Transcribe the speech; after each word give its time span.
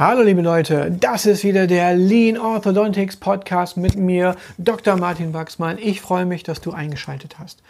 Hallo 0.00 0.22
liebe 0.22 0.40
Leute, 0.40 0.90
das 0.90 1.26
ist 1.26 1.44
wieder 1.44 1.66
der 1.66 1.94
Lean 1.94 2.38
Orthodontics 2.38 3.18
Podcast 3.18 3.76
mit 3.76 3.96
mir, 3.96 4.34
Dr. 4.56 4.96
Martin 4.96 5.34
Wachsmann. 5.34 5.76
Ich 5.76 6.00
freue 6.00 6.24
mich, 6.24 6.42
dass 6.42 6.62
du 6.62 6.70
eingeschaltet 6.70 7.38
hast. 7.38 7.62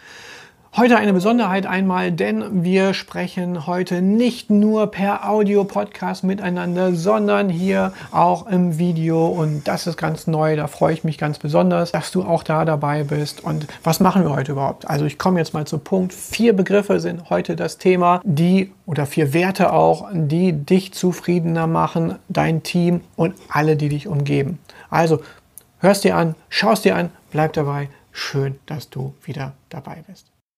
Heute 0.77 0.95
eine 0.95 1.11
Besonderheit 1.11 1.65
einmal, 1.65 2.13
denn 2.13 2.63
wir 2.63 2.93
sprechen 2.93 3.67
heute 3.67 4.01
nicht 4.01 4.49
nur 4.49 4.87
per 4.87 5.29
Audio-Podcast 5.29 6.23
miteinander, 6.23 6.95
sondern 6.95 7.49
hier 7.49 7.91
auch 8.11 8.47
im 8.47 8.77
Video 8.77 9.27
und 9.27 9.67
das 9.67 9.85
ist 9.85 9.97
ganz 9.97 10.27
neu. 10.27 10.55
Da 10.55 10.67
freue 10.67 10.93
ich 10.93 11.03
mich 11.03 11.17
ganz 11.17 11.39
besonders, 11.39 11.91
dass 11.91 12.11
du 12.11 12.23
auch 12.23 12.43
da 12.43 12.63
dabei 12.63 13.03
bist. 13.03 13.43
Und 13.43 13.67
was 13.83 13.99
machen 13.99 14.23
wir 14.23 14.33
heute 14.33 14.53
überhaupt? 14.53 14.89
Also 14.89 15.03
ich 15.03 15.17
komme 15.17 15.39
jetzt 15.39 15.53
mal 15.53 15.67
zum 15.67 15.81
Punkt. 15.81 16.13
Vier 16.13 16.55
Begriffe 16.55 17.01
sind 17.01 17.29
heute 17.29 17.57
das 17.57 17.77
Thema, 17.77 18.21
die 18.23 18.71
oder 18.85 19.05
vier 19.05 19.33
Werte 19.33 19.73
auch, 19.73 20.07
die 20.13 20.53
dich 20.53 20.93
zufriedener 20.93 21.67
machen, 21.67 22.15
dein 22.29 22.63
Team 22.63 23.01
und 23.17 23.35
alle, 23.49 23.75
die 23.75 23.89
dich 23.89 24.07
umgeben. 24.07 24.57
Also 24.89 25.19
hörst 25.79 26.05
dir 26.05 26.15
an, 26.15 26.35
schaust 26.47 26.85
dir 26.85 26.95
an, 26.95 27.09
bleib 27.29 27.51
dabei. 27.51 27.89
Schön, 28.13 28.57
dass 28.67 28.89
du 28.89 29.13
wieder 29.25 29.51
dabei 29.67 29.97
bist. 30.07 30.30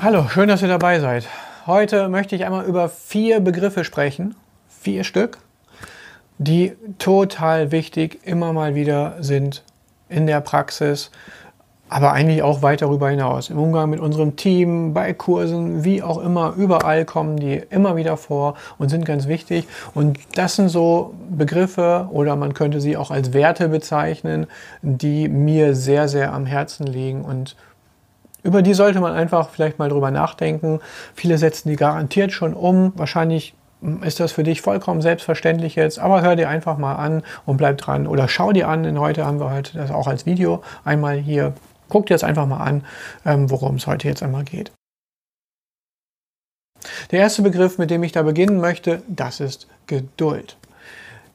Hallo, 0.00 0.28
schön, 0.28 0.46
dass 0.46 0.62
ihr 0.62 0.68
dabei 0.68 1.00
seid. 1.00 1.26
Heute 1.66 2.08
möchte 2.08 2.36
ich 2.36 2.44
einmal 2.44 2.64
über 2.66 2.88
vier 2.88 3.40
Begriffe 3.40 3.82
sprechen, 3.82 4.36
vier 4.68 5.02
Stück, 5.02 5.38
die 6.38 6.76
total 6.98 7.72
wichtig 7.72 8.20
immer 8.22 8.52
mal 8.52 8.76
wieder 8.76 9.16
sind 9.18 9.64
in 10.08 10.28
der 10.28 10.40
Praxis, 10.40 11.10
aber 11.88 12.12
eigentlich 12.12 12.44
auch 12.44 12.62
weit 12.62 12.80
darüber 12.80 13.10
hinaus. 13.10 13.50
Im 13.50 13.58
Umgang 13.58 13.90
mit 13.90 13.98
unserem 13.98 14.36
Team, 14.36 14.94
bei 14.94 15.12
Kursen, 15.14 15.82
wie 15.82 16.00
auch 16.00 16.18
immer, 16.18 16.54
überall 16.56 17.04
kommen 17.04 17.36
die 17.36 17.60
immer 17.68 17.96
wieder 17.96 18.16
vor 18.16 18.54
und 18.78 18.90
sind 18.90 19.04
ganz 19.04 19.26
wichtig. 19.26 19.66
Und 19.94 20.20
das 20.36 20.54
sind 20.54 20.68
so 20.68 21.12
Begriffe 21.28 22.08
oder 22.12 22.36
man 22.36 22.54
könnte 22.54 22.80
sie 22.80 22.96
auch 22.96 23.10
als 23.10 23.32
Werte 23.32 23.68
bezeichnen, 23.68 24.46
die 24.80 25.28
mir 25.28 25.74
sehr, 25.74 26.06
sehr 26.06 26.32
am 26.32 26.46
Herzen 26.46 26.86
liegen 26.86 27.22
und 27.22 27.56
über 28.42 28.62
die 28.62 28.74
sollte 28.74 29.00
man 29.00 29.12
einfach 29.12 29.50
vielleicht 29.50 29.78
mal 29.78 29.88
drüber 29.88 30.10
nachdenken. 30.10 30.80
Viele 31.14 31.38
setzen 31.38 31.68
die 31.68 31.76
garantiert 31.76 32.32
schon 32.32 32.54
um. 32.54 32.92
Wahrscheinlich 32.96 33.54
ist 34.02 34.20
das 34.20 34.32
für 34.32 34.42
dich 34.42 34.60
vollkommen 34.60 35.02
selbstverständlich 35.02 35.76
jetzt, 35.76 35.98
aber 35.98 36.22
hör 36.22 36.36
dir 36.36 36.48
einfach 36.48 36.78
mal 36.78 36.96
an 36.96 37.22
und 37.46 37.56
bleib 37.58 37.78
dran 37.78 38.06
oder 38.06 38.28
schau 38.28 38.52
dir 38.52 38.68
an, 38.68 38.82
denn 38.82 38.98
heute 38.98 39.24
haben 39.24 39.38
wir 39.38 39.50
halt 39.50 39.74
das 39.76 39.90
auch 39.90 40.08
als 40.08 40.26
Video 40.26 40.62
einmal 40.84 41.16
hier. 41.16 41.54
Guck 41.88 42.06
dir 42.06 42.14
jetzt 42.14 42.24
einfach 42.24 42.46
mal 42.46 42.58
an, 42.58 42.84
ähm, 43.24 43.50
worum 43.50 43.76
es 43.76 43.86
heute 43.86 44.08
jetzt 44.08 44.22
einmal 44.22 44.44
geht. 44.44 44.72
Der 47.10 47.20
erste 47.20 47.42
Begriff, 47.42 47.78
mit 47.78 47.90
dem 47.90 48.02
ich 48.02 48.12
da 48.12 48.22
beginnen 48.22 48.60
möchte, 48.60 49.02
das 49.08 49.40
ist 49.40 49.68
Geduld. 49.86 50.56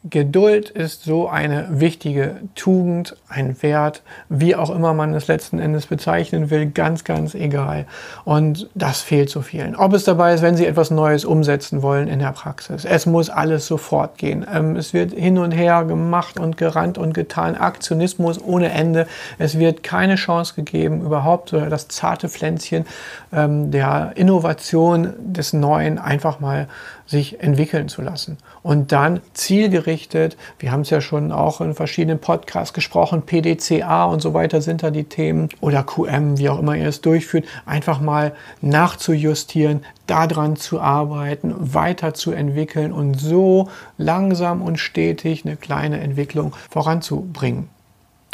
Geduld 0.10 0.70
ist 0.70 1.06
so 1.06 1.30
eine 1.30 1.68
wichtige 1.70 2.42
Tugend, 2.56 3.16
ein 3.30 3.62
Wert, 3.64 4.02
wie 4.28 4.54
auch 4.54 4.70
immer 4.70 4.94
man 4.94 5.14
es 5.14 5.28
letzten 5.28 5.60
Endes 5.60 5.86
bezeichnen 5.86 6.50
will, 6.50 6.66
ganz, 6.66 7.06
ganz 7.06 7.36
egal. 7.36 7.86
Und 8.26 8.70
das 8.76 9.00
fehlt 9.02 9.30
so 9.30 9.42
vielen. 9.42 9.78
Ob 9.78 9.94
es 9.94 10.04
dabei 10.04 10.34
ist, 10.34 10.42
wenn 10.42 10.58
Sie 10.58 10.66
etwas 10.66 10.92
Neues 10.92 11.24
umsetzen 11.24 11.82
wollen 11.82 12.10
in 12.10 12.20
der 12.20 12.34
Praxis. 12.34 12.84
Es 12.84 13.06
muss 13.06 13.30
alles 13.30 13.66
sofort 13.66 14.18
gehen. 14.18 14.46
Ähm, 14.54 14.76
es 14.76 14.94
wird 14.94 15.14
hin 15.14 15.38
und 15.38 15.52
her 15.52 15.86
gemacht 15.86 16.38
und 16.38 16.58
gerannt 16.58 16.98
und 16.98 17.14
getan. 17.14 17.56
Aktionismus 17.56 18.42
ohne 18.44 18.72
Ende. 18.72 19.08
Es 19.38 19.58
wird 19.58 19.84
keine 19.84 20.16
Chance 20.16 20.56
gegeben, 20.56 21.02
überhaupt 21.02 21.54
das 21.54 21.88
zarte 21.88 22.28
Pflänzchen 22.28 22.86
ähm, 23.32 23.72
der 23.72 24.12
Innovation 24.16 25.14
des 25.18 25.54
Neuen 25.54 25.98
einfach 25.98 26.42
mal 26.42 26.68
sich 27.06 27.42
entwickeln 27.42 27.90
zu 27.90 28.02
lassen. 28.02 28.38
Und 28.62 28.92
dann 28.92 29.22
zielgerichtet, 29.34 30.38
wir 30.60 30.72
haben 30.72 30.82
es 30.82 30.90
ja 30.90 31.02
schon 31.02 31.32
auch 31.32 31.62
in 31.62 31.74
verschiedenen 31.74 32.20
Podcasts 32.20 32.74
gesprochen, 32.74 33.24
PDCA 33.24 34.06
und 34.06 34.22
so 34.22 34.34
weiter 34.34 34.62
sind 34.62 34.84
da 34.84 34.92
die 34.92 35.04
Themen 35.04 35.50
oder 35.62 35.84
QM, 35.84 36.38
wie 36.38 36.50
auch 36.50 36.60
immer 36.60 36.76
ihr 36.76 36.88
es 36.88 37.02
durchführt, 37.02 37.46
einfach 37.66 38.00
mal 38.00 38.34
nachzujustieren, 38.62 39.84
daran 40.08 40.56
zu 40.56 40.80
arbeiten, 40.80 41.54
weiterzuentwickeln 41.58 42.92
und 42.92 43.20
so 43.20 43.70
langsam 43.98 44.62
und 44.62 44.78
stetig 44.78 45.46
eine 45.46 45.56
kleine 45.56 46.00
Entwicklung 46.00 46.54
voranzubringen. 46.70 47.70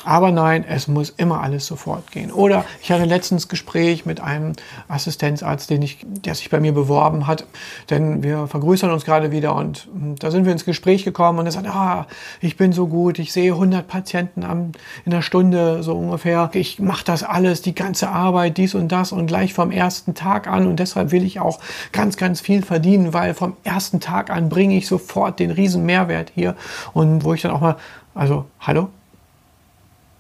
Aber 0.06 0.32
nein, 0.32 0.64
es 0.68 0.88
muss 0.88 1.10
immer 1.10 1.42
alles 1.42 1.66
sofort 1.66 2.12
gehen. 2.12 2.32
Oder 2.32 2.66
ich 2.82 2.92
hatte 2.92 3.04
letztens 3.04 3.48
Gespräch 3.50 4.06
mit 4.06 4.22
einem 4.22 4.54
Assistenzarzt, 4.88 5.70
den 5.70 5.82
ich, 5.82 6.06
der 6.06 6.36
sich 6.36 6.50
bei 6.50 6.60
mir 6.60 6.74
beworben 6.74 7.28
hat, 7.28 7.46
denn 7.90 8.24
wir 8.24 8.48
vergrößern 8.48 8.92
uns 8.92 9.04
gerade 9.04 9.32
wieder 9.32 9.56
und 9.56 9.88
hm, 9.94 10.16
da 10.16 10.32
sind 10.32 10.46
wir 10.46 10.54
ins 10.54 10.66
Gespräch 10.66 11.04
gekommen 11.04 11.40
und 11.40 11.46
er 11.46 11.52
sagt, 11.52 11.68
ah, 11.68 12.08
ich 12.40 12.56
bin 12.56 12.72
so 12.72 12.88
gut, 12.88 13.20
ich 13.20 13.34
sehe 13.34 13.52
100 13.52 13.88
Patienten 13.88 14.44
am, 14.44 14.72
in 15.06 15.12
der 15.12 15.22
Stunde 15.22 15.84
so 15.84 15.98
ungefähr, 15.98 16.50
ich 16.54 16.80
mache 16.80 17.04
das 17.04 17.24
alles, 17.24 17.62
die 17.62 17.76
ganze 17.76 18.10
Arbeit, 18.10 18.58
dies 18.58 18.76
und 18.76 18.92
das 18.92 19.12
und 19.12 19.28
gleich 19.28 19.54
vom 19.54 19.72
ersten 19.72 20.14
Tag 20.14 20.48
an. 20.48 20.68
Und 20.68 20.80
deshalb 20.80 21.12
will 21.12 21.24
ich 21.24 21.40
auch 21.40 21.60
ganz, 21.92 22.18
ganz 22.18 22.42
viel 22.42 22.64
verdienen, 22.64 23.14
weil 23.14 23.34
vom 23.34 23.58
ersten 23.64 24.00
Tag 24.00 24.30
an 24.30 24.50
bringe 24.50 24.78
ich 24.78 24.88
sofort 24.88 25.40
den 25.40 25.52
riesen 25.52 25.86
Mehrwert 25.86 26.32
hier. 26.34 26.56
Und 26.94 27.24
wo 27.24 27.34
ich 27.34 27.42
dann 27.42 27.52
auch 27.52 27.62
mal, 27.62 27.76
also 28.16 28.46
hallo, 28.60 28.90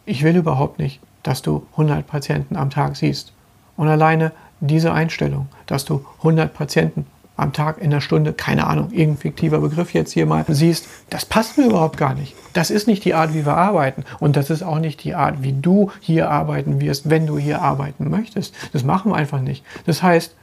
ich 0.06 0.24
will 0.24 0.36
überhaupt 0.36 0.80
nicht, 0.80 1.00
dass 1.24 1.42
du 1.42 1.66
100 1.72 2.08
Patienten 2.08 2.56
am 2.56 2.70
Tag 2.70 2.96
siehst. 2.96 3.34
Und 3.78 3.88
alleine 3.88 4.32
diese 4.60 4.92
Einstellung, 4.92 5.48
dass 5.66 5.86
du 5.86 6.06
100 6.20 6.54
Patienten 6.54 7.06
am 7.38 7.54
Tag 7.54 7.78
in 7.78 7.90
der 7.90 8.02
Stunde, 8.02 8.34
keine 8.34 8.68
Ahnung, 8.68 8.92
irgendein 8.92 9.18
fiktiver 9.18 9.60
Begriff 9.60 9.94
jetzt 9.94 10.12
hier 10.12 10.26
mal 10.26 10.44
siehst, 10.48 10.88
das 11.10 11.26
passt 11.26 11.58
mir 11.58 11.68
überhaupt 11.68 11.98
gar 11.98 12.14
nicht. 12.14 12.36
Das 12.54 12.70
ist 12.70 12.88
nicht 12.88 13.06
die 13.06 13.14
Art, 13.14 13.34
wie 13.34 13.46
wir 13.46 13.56
arbeiten. 13.56 14.04
Und 14.20 14.36
das 14.36 14.50
ist 14.50 14.62
auch 14.62 14.80
nicht 14.80 15.04
die 15.04 15.16
Art, 15.16 15.42
wie 15.42 15.54
du 15.54 15.92
hier 16.02 16.30
arbeiten 16.30 16.82
wirst, 16.82 17.10
wenn 17.10 17.26
du 17.26 17.38
hier 17.38 17.62
arbeiten 17.62 18.10
möchtest. 18.10 18.54
Das 18.74 18.84
machen 18.84 19.12
wir 19.12 19.16
einfach 19.16 19.40
nicht. 19.40 19.64
Das 19.86 20.04
heißt, 20.04 20.36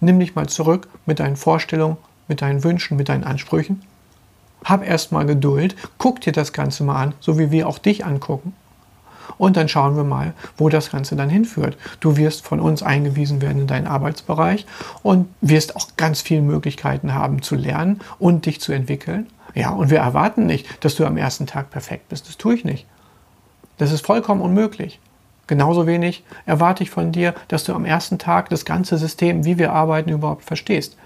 nimm 0.00 0.18
dich 0.18 0.34
mal 0.34 0.48
zurück 0.48 0.88
mit 1.04 1.20
deinen 1.20 1.36
Vorstellungen, 1.36 1.98
mit 2.28 2.40
deinen 2.40 2.64
Wünschen, 2.64 2.96
mit 2.96 3.10
deinen 3.10 3.24
Ansprüchen. 3.24 3.82
Hab 4.64 4.86
erstmal 4.86 5.26
Geduld, 5.26 5.76
guck 5.98 6.20
dir 6.22 6.32
das 6.32 6.52
Ganze 6.52 6.82
mal 6.82 7.02
an, 7.02 7.14
so 7.20 7.38
wie 7.38 7.50
wir 7.50 7.68
auch 7.68 7.78
dich 7.78 8.04
angucken 8.04 8.54
und 9.36 9.56
dann 9.56 9.68
schauen 9.68 9.96
wir 9.96 10.04
mal, 10.04 10.32
wo 10.56 10.68
das 10.68 10.90
Ganze 10.90 11.16
dann 11.16 11.28
hinführt. 11.28 11.76
Du 12.00 12.16
wirst 12.16 12.44
von 12.44 12.60
uns 12.60 12.82
eingewiesen 12.82 13.42
werden 13.42 13.62
in 13.62 13.66
deinen 13.66 13.86
Arbeitsbereich 13.86 14.66
und 15.02 15.28
wirst 15.40 15.76
auch 15.76 15.88
ganz 15.96 16.20
viele 16.20 16.42
Möglichkeiten 16.42 17.14
haben 17.14 17.42
zu 17.42 17.54
lernen 17.54 18.00
und 18.18 18.46
dich 18.46 18.60
zu 18.60 18.72
entwickeln. 18.72 19.26
Ja, 19.54 19.70
und 19.70 19.90
wir 19.90 19.98
erwarten 19.98 20.46
nicht, 20.46 20.84
dass 20.84 20.94
du 20.94 21.04
am 21.04 21.16
ersten 21.16 21.46
Tag 21.46 21.70
perfekt 21.70 22.08
bist. 22.08 22.28
Das 22.28 22.38
tue 22.38 22.54
ich 22.54 22.64
nicht. 22.64 22.86
Das 23.78 23.92
ist 23.92 24.04
vollkommen 24.04 24.40
unmöglich. 24.40 25.00
Genauso 25.46 25.86
wenig 25.86 26.24
erwarte 26.44 26.82
ich 26.82 26.90
von 26.90 27.10
dir, 27.10 27.34
dass 27.48 27.64
du 27.64 27.72
am 27.72 27.86
ersten 27.86 28.18
Tag 28.18 28.50
das 28.50 28.64
ganze 28.64 28.98
System, 28.98 29.44
wie 29.44 29.58
wir 29.58 29.72
arbeiten, 29.72 30.10
überhaupt 30.10 30.44
verstehst. 30.44 30.96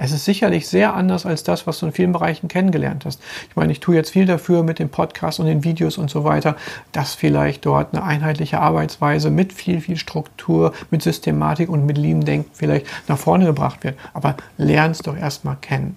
Es 0.00 0.12
ist 0.12 0.24
sicherlich 0.24 0.68
sehr 0.68 0.94
anders 0.94 1.26
als 1.26 1.42
das, 1.42 1.66
was 1.66 1.80
du 1.80 1.86
in 1.86 1.92
vielen 1.92 2.12
Bereichen 2.12 2.46
kennengelernt 2.46 3.04
hast. 3.04 3.20
Ich 3.50 3.56
meine, 3.56 3.72
ich 3.72 3.80
tue 3.80 3.96
jetzt 3.96 4.10
viel 4.10 4.26
dafür 4.26 4.62
mit 4.62 4.78
dem 4.78 4.90
Podcast 4.90 5.40
und 5.40 5.46
den 5.46 5.64
Videos 5.64 5.98
und 5.98 6.08
so 6.08 6.22
weiter, 6.22 6.54
dass 6.92 7.16
vielleicht 7.16 7.66
dort 7.66 7.92
eine 7.92 8.04
einheitliche 8.04 8.60
Arbeitsweise 8.60 9.28
mit 9.30 9.52
viel, 9.52 9.80
viel 9.80 9.96
Struktur, 9.96 10.72
mit 10.92 11.02
Systematik 11.02 11.68
und 11.68 11.84
mit 11.84 11.98
Lean-Denken 11.98 12.48
vielleicht 12.54 12.86
nach 13.08 13.18
vorne 13.18 13.46
gebracht 13.46 13.82
wird. 13.82 13.98
Aber 14.14 14.36
lern 14.56 14.92
es 14.92 15.00
doch 15.00 15.16
erstmal 15.16 15.56
kennen. 15.56 15.96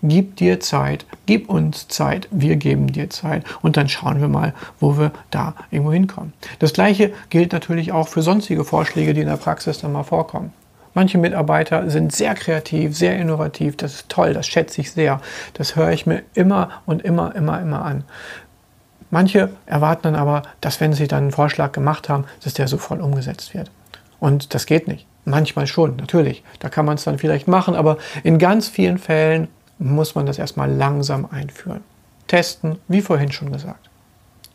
Gib 0.00 0.36
dir 0.36 0.60
Zeit, 0.60 1.04
gib 1.26 1.50
uns 1.50 1.88
Zeit, 1.88 2.28
wir 2.30 2.54
geben 2.54 2.92
dir 2.92 3.10
Zeit 3.10 3.44
und 3.62 3.76
dann 3.76 3.88
schauen 3.88 4.20
wir 4.20 4.28
mal, 4.28 4.54
wo 4.78 4.96
wir 4.96 5.10
da 5.32 5.56
irgendwo 5.72 5.92
hinkommen. 5.92 6.32
Das 6.60 6.72
gleiche 6.72 7.12
gilt 7.30 7.52
natürlich 7.52 7.90
auch 7.90 8.06
für 8.06 8.22
sonstige 8.22 8.64
Vorschläge, 8.64 9.12
die 9.12 9.22
in 9.22 9.26
der 9.26 9.36
Praxis 9.36 9.78
dann 9.78 9.92
mal 9.92 10.04
vorkommen. 10.04 10.52
Manche 10.94 11.18
Mitarbeiter 11.18 11.88
sind 11.88 12.12
sehr 12.12 12.34
kreativ, 12.34 12.96
sehr 12.96 13.16
innovativ. 13.16 13.76
Das 13.76 13.94
ist 13.94 14.08
toll, 14.08 14.34
das 14.34 14.46
schätze 14.46 14.80
ich 14.80 14.92
sehr. 14.92 15.20
Das 15.54 15.76
höre 15.76 15.90
ich 15.90 16.06
mir 16.06 16.22
immer 16.34 16.70
und 16.86 17.02
immer, 17.02 17.34
immer, 17.34 17.60
immer 17.60 17.84
an. 17.84 18.04
Manche 19.10 19.50
erwarten 19.66 20.02
dann 20.04 20.16
aber, 20.16 20.42
dass 20.60 20.80
wenn 20.80 20.92
sie 20.92 21.08
dann 21.08 21.24
einen 21.24 21.32
Vorschlag 21.32 21.72
gemacht 21.72 22.08
haben, 22.08 22.24
dass 22.42 22.54
der 22.54 22.68
sofort 22.68 23.00
umgesetzt 23.00 23.54
wird. 23.54 23.70
Und 24.20 24.54
das 24.54 24.66
geht 24.66 24.86
nicht. 24.88 25.06
Manchmal 25.24 25.66
schon, 25.66 25.96
natürlich. 25.96 26.42
Da 26.60 26.68
kann 26.68 26.86
man 26.86 26.94
es 26.96 27.04
dann 27.04 27.18
vielleicht 27.18 27.48
machen, 27.48 27.74
aber 27.74 27.98
in 28.22 28.38
ganz 28.38 28.68
vielen 28.68 28.98
Fällen 28.98 29.48
muss 29.78 30.14
man 30.14 30.26
das 30.26 30.38
erstmal 30.38 30.70
langsam 30.70 31.28
einführen. 31.30 31.82
Testen, 32.26 32.78
wie 32.88 33.00
vorhin 33.00 33.32
schon 33.32 33.52
gesagt. 33.52 33.89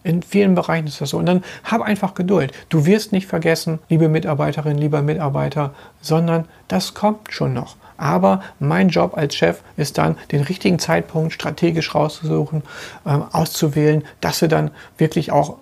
In 0.05 0.21
vielen 0.21 0.53
Bereichen 0.53 0.85
ist 0.85 1.01
das 1.01 1.09
so. 1.09 1.17
Und 1.17 1.25
dann 1.25 1.43
hab 1.63 1.81
einfach 1.81 2.13
Geduld. 2.13 2.51
Du 2.69 2.85
wirst 2.85 3.11
nicht 3.11 3.25
vergessen, 3.25 3.79
liebe 3.89 4.07
Mitarbeiterin, 4.07 4.77
lieber 4.77 5.01
Mitarbeiter, 5.01 5.73
sondern 5.99 6.45
das 6.67 6.93
kommt 6.93 7.33
schon 7.33 7.53
noch. 7.53 7.75
Aber 7.97 8.41
mein 8.59 8.89
Job 8.89 9.17
als 9.17 9.33
Chef 9.33 9.61
ist 9.77 9.97
dann, 9.97 10.15
den 10.31 10.43
richtigen 10.43 10.77
Zeitpunkt 10.77 11.33
strategisch 11.33 11.95
rauszusuchen, 11.95 12.61
ähm, 13.03 13.23
auszuwählen, 13.31 14.03
dass 14.21 14.41
wir 14.41 14.47
dann 14.47 14.69
wirklich 14.99 15.31
auch 15.31 15.57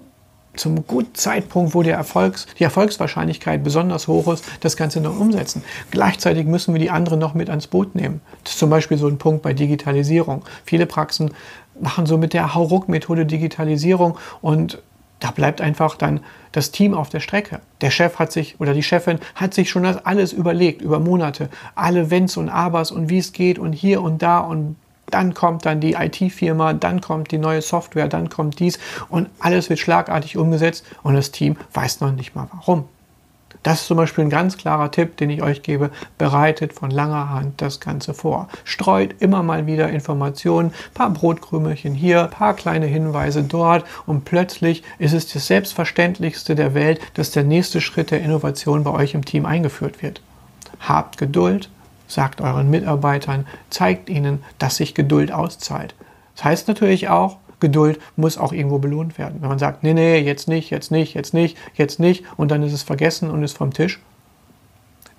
zum 0.55 0.85
guten 0.87 1.15
Zeitpunkt, 1.15 1.73
wo 1.73 1.83
der 1.83 1.95
Erfolgs, 1.95 2.47
die 2.59 2.63
Erfolgswahrscheinlichkeit 2.63 3.63
besonders 3.63 4.07
hoch 4.07 4.31
ist, 4.31 4.45
das 4.61 4.77
Ganze 4.77 5.01
noch 5.01 5.19
umsetzen. 5.19 5.63
Gleichzeitig 5.91 6.45
müssen 6.45 6.73
wir 6.73 6.79
die 6.79 6.91
anderen 6.91 7.19
noch 7.19 7.33
mit 7.33 7.49
ans 7.49 7.67
Boot 7.67 7.95
nehmen. 7.95 8.21
Das 8.43 8.53
ist 8.53 8.59
zum 8.59 8.69
Beispiel 8.69 8.97
so 8.97 9.07
ein 9.07 9.17
Punkt 9.17 9.41
bei 9.41 9.53
Digitalisierung. 9.53 10.43
Viele 10.65 10.85
Praxen 10.85 11.31
machen 11.79 12.05
so 12.05 12.17
mit 12.17 12.33
der 12.33 12.53
Hauruck-Methode 12.53 13.25
Digitalisierung 13.25 14.17
und 14.41 14.81
da 15.19 15.31
bleibt 15.31 15.61
einfach 15.61 15.95
dann 15.95 16.19
das 16.51 16.71
Team 16.71 16.93
auf 16.93 17.07
der 17.07 17.21
Strecke. 17.21 17.61
Der 17.79 17.91
Chef 17.91 18.19
hat 18.19 18.33
sich 18.33 18.59
oder 18.59 18.73
die 18.73 18.83
Chefin 18.83 19.19
hat 19.35 19.53
sich 19.53 19.69
schon 19.69 19.83
das 19.83 20.05
alles 20.05 20.33
überlegt 20.33 20.81
über 20.81 20.99
Monate. 20.99 21.49
Alle 21.75 22.11
Wenns 22.11 22.35
und 22.35 22.49
Abers 22.49 22.91
und 22.91 23.09
wie 23.09 23.19
es 23.19 23.31
geht 23.31 23.57
und 23.57 23.71
hier 23.71 24.01
und 24.01 24.21
da 24.21 24.39
und 24.39 24.75
dann 25.07 25.33
kommt 25.33 25.65
dann 25.65 25.79
die 25.79 25.93
IT-Firma, 25.93 26.73
dann 26.73 27.01
kommt 27.01 27.31
die 27.31 27.37
neue 27.37 27.61
Software, 27.61 28.07
dann 28.07 28.29
kommt 28.29 28.59
dies 28.59 28.79
und 29.09 29.29
alles 29.39 29.69
wird 29.69 29.79
schlagartig 29.79 30.37
umgesetzt 30.37 30.85
und 31.03 31.13
das 31.13 31.31
Team 31.31 31.57
weiß 31.73 32.01
noch 32.01 32.11
nicht 32.11 32.35
mal 32.35 32.47
warum. 32.51 32.85
Das 33.63 33.81
ist 33.81 33.87
zum 33.87 33.97
Beispiel 33.97 34.25
ein 34.25 34.29
ganz 34.29 34.57
klarer 34.57 34.91
Tipp, 34.91 35.15
den 35.15 35.29
ich 35.29 35.41
euch 35.41 35.63
gebe. 35.63 35.89
Bereitet 36.17 36.73
von 36.73 36.91
langer 36.91 37.29
Hand 37.29 37.61
das 37.61 37.79
Ganze 37.79 38.13
vor. 38.13 38.49
Streut 38.65 39.15
immer 39.19 39.41
mal 39.41 39.65
wieder 39.65 39.89
Informationen, 39.89 40.73
paar 40.93 41.09
Brotkrümelchen 41.11 41.93
hier, 41.93 42.25
paar 42.25 42.55
kleine 42.55 42.87
Hinweise 42.87 43.43
dort 43.43 43.85
und 44.05 44.25
plötzlich 44.25 44.83
ist 44.99 45.13
es 45.13 45.31
das 45.31 45.47
Selbstverständlichste 45.47 46.55
der 46.55 46.73
Welt, 46.73 46.99
dass 47.13 47.31
der 47.31 47.43
nächste 47.45 47.79
Schritt 47.79 48.11
der 48.11 48.21
Innovation 48.21 48.83
bei 48.83 48.91
euch 48.91 49.13
im 49.13 49.23
Team 49.23 49.45
eingeführt 49.45 50.01
wird. 50.01 50.21
Habt 50.81 51.17
Geduld, 51.17 51.69
sagt 52.07 52.41
euren 52.41 52.69
Mitarbeitern, 52.69 53.47
zeigt 53.69 54.09
ihnen, 54.09 54.43
dass 54.59 54.77
sich 54.77 54.93
Geduld 54.93 55.31
auszahlt. 55.31 55.95
Das 56.35 56.45
heißt 56.45 56.67
natürlich 56.67 57.09
auch, 57.09 57.37
Geduld 57.59 57.99
muss 58.17 58.37
auch 58.37 58.51
irgendwo 58.51 58.79
belohnt 58.79 59.17
werden. 59.17 59.41
Wenn 59.41 59.49
man 59.49 59.59
sagt, 59.59 59.83
nee, 59.83 59.93
nee, 59.93 60.19
jetzt 60.19 60.47
nicht, 60.47 60.69
jetzt 60.69 60.91
nicht, 60.91 61.13
jetzt 61.13 61.33
nicht, 61.33 61.57
jetzt 61.75 61.99
nicht 61.99 62.25
und 62.35 62.51
dann 62.51 62.61
ist 62.61 62.73
es 62.73 62.83
vergessen 62.83 63.29
und 63.31 63.41
ist 63.41 63.57
vom 63.57 63.73
Tisch, 63.73 63.99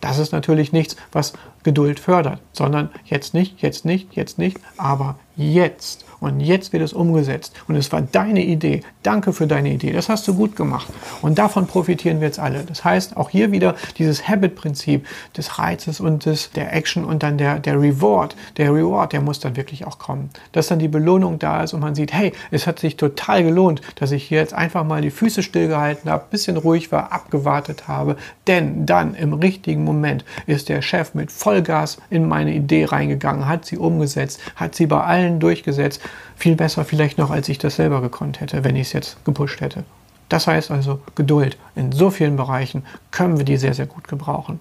das 0.04 0.18
ist 0.18 0.32
natürlich 0.32 0.70
nichts, 0.70 0.96
was 1.12 1.32
Geduld 1.62 1.98
fördert, 1.98 2.40
sondern 2.52 2.90
jetzt 3.06 3.32
nicht, 3.32 3.62
jetzt 3.62 3.86
nicht, 3.86 4.14
jetzt 4.14 4.36
nicht, 4.36 4.58
aber 4.76 5.16
jetzt. 5.34 6.04
Und 6.24 6.40
jetzt 6.40 6.72
wird 6.72 6.82
es 6.82 6.94
umgesetzt. 6.94 7.54
Und 7.68 7.76
es 7.76 7.92
war 7.92 8.00
deine 8.00 8.42
Idee. 8.42 8.80
Danke 9.02 9.34
für 9.34 9.46
deine 9.46 9.72
Idee. 9.72 9.92
Das 9.92 10.08
hast 10.08 10.26
du 10.26 10.34
gut 10.34 10.56
gemacht. 10.56 10.88
Und 11.20 11.38
davon 11.38 11.66
profitieren 11.66 12.20
wir 12.20 12.28
jetzt 12.28 12.38
alle. 12.38 12.64
Das 12.64 12.82
heißt, 12.82 13.18
auch 13.18 13.28
hier 13.28 13.52
wieder 13.52 13.74
dieses 13.98 14.26
Habit-Prinzip 14.26 15.06
des 15.36 15.58
Reizes 15.58 16.00
und 16.00 16.24
des, 16.24 16.50
der 16.52 16.72
Action 16.72 17.04
und 17.04 17.22
dann 17.22 17.36
der, 17.36 17.58
der 17.58 17.78
Reward. 17.78 18.36
Der 18.56 18.72
Reward, 18.72 19.12
der 19.12 19.20
muss 19.20 19.38
dann 19.38 19.56
wirklich 19.56 19.86
auch 19.86 19.98
kommen. 19.98 20.30
Dass 20.52 20.68
dann 20.68 20.78
die 20.78 20.88
Belohnung 20.88 21.38
da 21.38 21.62
ist 21.62 21.74
und 21.74 21.80
man 21.80 21.94
sieht, 21.94 22.14
hey, 22.14 22.32
es 22.50 22.66
hat 22.66 22.78
sich 22.78 22.96
total 22.96 23.44
gelohnt, 23.44 23.82
dass 23.96 24.10
ich 24.10 24.24
hier 24.24 24.38
jetzt 24.38 24.54
einfach 24.54 24.84
mal 24.84 25.02
die 25.02 25.10
Füße 25.10 25.42
stillgehalten 25.42 26.10
habe, 26.10 26.24
bisschen 26.30 26.56
ruhig 26.56 26.90
war, 26.90 27.12
abgewartet 27.12 27.86
habe. 27.86 28.16
Denn 28.46 28.86
dann 28.86 29.14
im 29.14 29.34
richtigen 29.34 29.84
Moment 29.84 30.24
ist 30.46 30.70
der 30.70 30.80
Chef 30.80 31.12
mit 31.12 31.30
Vollgas 31.30 31.98
in 32.08 32.26
meine 32.26 32.54
Idee 32.54 32.86
reingegangen, 32.86 33.46
hat 33.46 33.66
sie 33.66 33.76
umgesetzt, 33.76 34.40
hat 34.56 34.74
sie 34.74 34.86
bei 34.86 35.02
allen 35.02 35.38
durchgesetzt 35.38 36.00
viel 36.36 36.56
besser 36.56 36.84
vielleicht 36.84 37.18
noch, 37.18 37.30
als 37.30 37.48
ich 37.48 37.58
das 37.58 37.76
selber 37.76 38.00
gekonnt 38.00 38.40
hätte, 38.40 38.64
wenn 38.64 38.76
ich 38.76 38.88
es 38.88 38.92
jetzt 38.92 39.24
gepusht 39.24 39.60
hätte. 39.60 39.84
Das 40.28 40.46
heißt 40.46 40.70
also 40.70 41.00
Geduld. 41.14 41.56
In 41.74 41.92
so 41.92 42.10
vielen 42.10 42.36
Bereichen 42.36 42.84
können 43.10 43.38
wir 43.38 43.44
die 43.44 43.56
sehr, 43.56 43.74
sehr 43.74 43.86
gut 43.86 44.08
gebrauchen. 44.08 44.60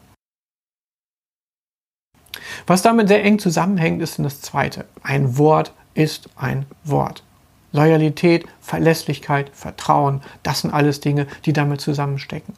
Was 2.67 2.81
damit 2.81 3.07
sehr 3.07 3.23
eng 3.23 3.39
zusammenhängt, 3.39 4.01
ist 4.01 4.19
das 4.19 4.41
Zweite. 4.41 4.85
Ein 5.01 5.37
Wort 5.37 5.73
ist 5.93 6.29
ein 6.35 6.65
Wort. 6.83 7.23
Loyalität, 7.71 8.45
Verlässlichkeit, 8.61 9.49
Vertrauen, 9.53 10.21
das 10.43 10.61
sind 10.61 10.73
alles 10.73 10.99
Dinge, 10.99 11.27
die 11.45 11.53
damit 11.53 11.81
zusammenstecken. 11.81 12.53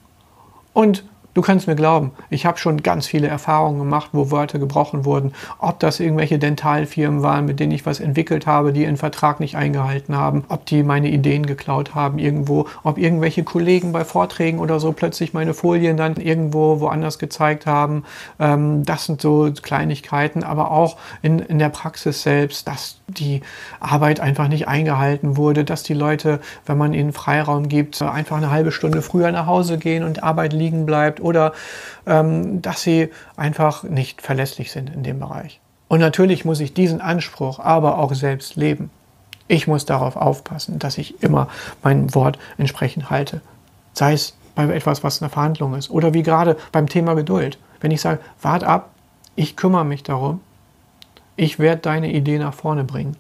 Und 0.74 1.06
Du 1.36 1.42
kannst 1.42 1.68
mir 1.68 1.76
glauben, 1.76 2.12
ich 2.30 2.46
habe 2.46 2.58
schon 2.58 2.82
ganz 2.82 3.08
viele 3.08 3.28
Erfahrungen 3.28 3.78
gemacht, 3.78 4.12
wo 4.14 4.32
Wörter 4.32 4.58
gebrochen 4.58 5.04
wurden. 5.04 5.34
Ob 5.60 5.82
das 5.82 6.00
irgendwelche 6.00 6.40
Dentalfirmen 6.40 7.24
waren, 7.24 7.46
mit 7.46 7.60
denen 7.60 7.74
ich 7.74 7.86
was 7.86 8.00
entwickelt 8.00 8.48
habe, 8.48 8.72
die 8.72 8.88
einen 8.88 8.96
Vertrag 8.96 9.42
nicht 9.42 9.58
eingehalten 9.58 10.16
haben, 10.16 10.46
ob 10.48 10.66
die 10.66 10.82
meine 10.82 11.10
Ideen 11.10 11.46
geklaut 11.46 11.94
haben 11.94 12.20
irgendwo, 12.20 12.68
ob 12.84 12.98
irgendwelche 12.98 13.44
Kollegen 13.44 13.92
bei 13.92 14.06
Vorträgen 14.06 14.60
oder 14.60 14.80
so 14.80 14.94
plötzlich 14.94 15.34
meine 15.34 15.54
Folien 15.54 15.98
dann 15.98 16.16
irgendwo 16.16 16.80
woanders 16.80 17.20
gezeigt 17.20 17.66
haben. 17.66 18.06
Ähm, 18.40 18.86
das 18.86 19.06
sind 19.06 19.20
so 19.20 19.52
Kleinigkeiten, 19.62 20.42
aber 20.42 20.72
auch 20.72 20.96
in, 21.22 21.40
in 21.40 21.60
der 21.60 21.68
Praxis 21.68 22.24
selbst, 22.24 22.66
dass 22.66 23.02
die 23.10 23.42
Arbeit 23.82 24.22
einfach 24.22 24.48
nicht 24.48 24.70
eingehalten 24.70 25.36
wurde, 25.36 25.66
dass 25.66 25.84
die 25.84 25.94
Leute, 25.94 26.40
wenn 26.66 26.78
man 26.78 26.94
ihnen 26.94 27.12
Freiraum 27.12 27.68
gibt, 27.68 28.02
einfach 28.02 28.38
eine 28.38 28.52
halbe 28.52 28.72
Stunde 28.72 29.02
früher 29.02 29.34
nach 29.34 29.48
Hause 29.48 29.78
gehen 29.78 30.06
und 30.06 30.24
Arbeit 30.24 30.54
liegen 30.54 30.86
bleibt 30.86 31.25
oder 31.26 31.54
ähm, 32.06 32.62
dass 32.62 32.84
sie 32.84 33.10
einfach 33.36 33.84
nicht 33.84 34.22
verlässlich 34.22 34.72
sind 34.72 34.94
in 34.94 35.02
dem 35.02 35.20
Bereich. 35.20 35.60
Und 35.88 36.00
natürlich 36.00 36.46
muss 36.46 36.60
ich 36.60 36.74
diesen 36.74 37.02
Anspruch 37.02 37.60
aber 37.60 37.98
auch 37.98 38.14
selbst 38.14 38.56
leben. 38.56 38.92
Ich 39.48 39.68
muss 39.68 39.86
darauf 39.86 40.16
aufpassen, 40.16 40.78
dass 40.80 40.98
ich 40.98 41.24
immer 41.24 41.48
mein 41.84 42.14
Wort 42.14 42.38
entsprechend 42.58 43.10
halte. 43.10 43.42
Sei 43.94 44.14
es 44.14 44.36
bei 44.54 44.66
etwas, 44.66 45.04
was 45.04 45.22
eine 45.22 45.30
Verhandlung 45.30 45.74
ist 45.76 45.90
oder 45.90 46.14
wie 46.14 46.24
gerade 46.24 46.58
beim 46.72 46.88
Thema 46.88 47.16
Geduld. 47.16 47.58
Wenn 47.82 47.92
ich 47.92 48.02
sage, 48.02 48.20
wart 48.42 48.64
ab, 48.64 48.92
ich 49.36 49.56
kümmere 49.56 49.86
mich 49.86 50.04
darum, 50.04 50.42
ich 51.36 51.60
werde 51.60 51.82
deine 51.82 52.12
Idee 52.14 52.38
nach 52.38 52.54
vorne 52.54 52.84
bringen, 52.84 53.18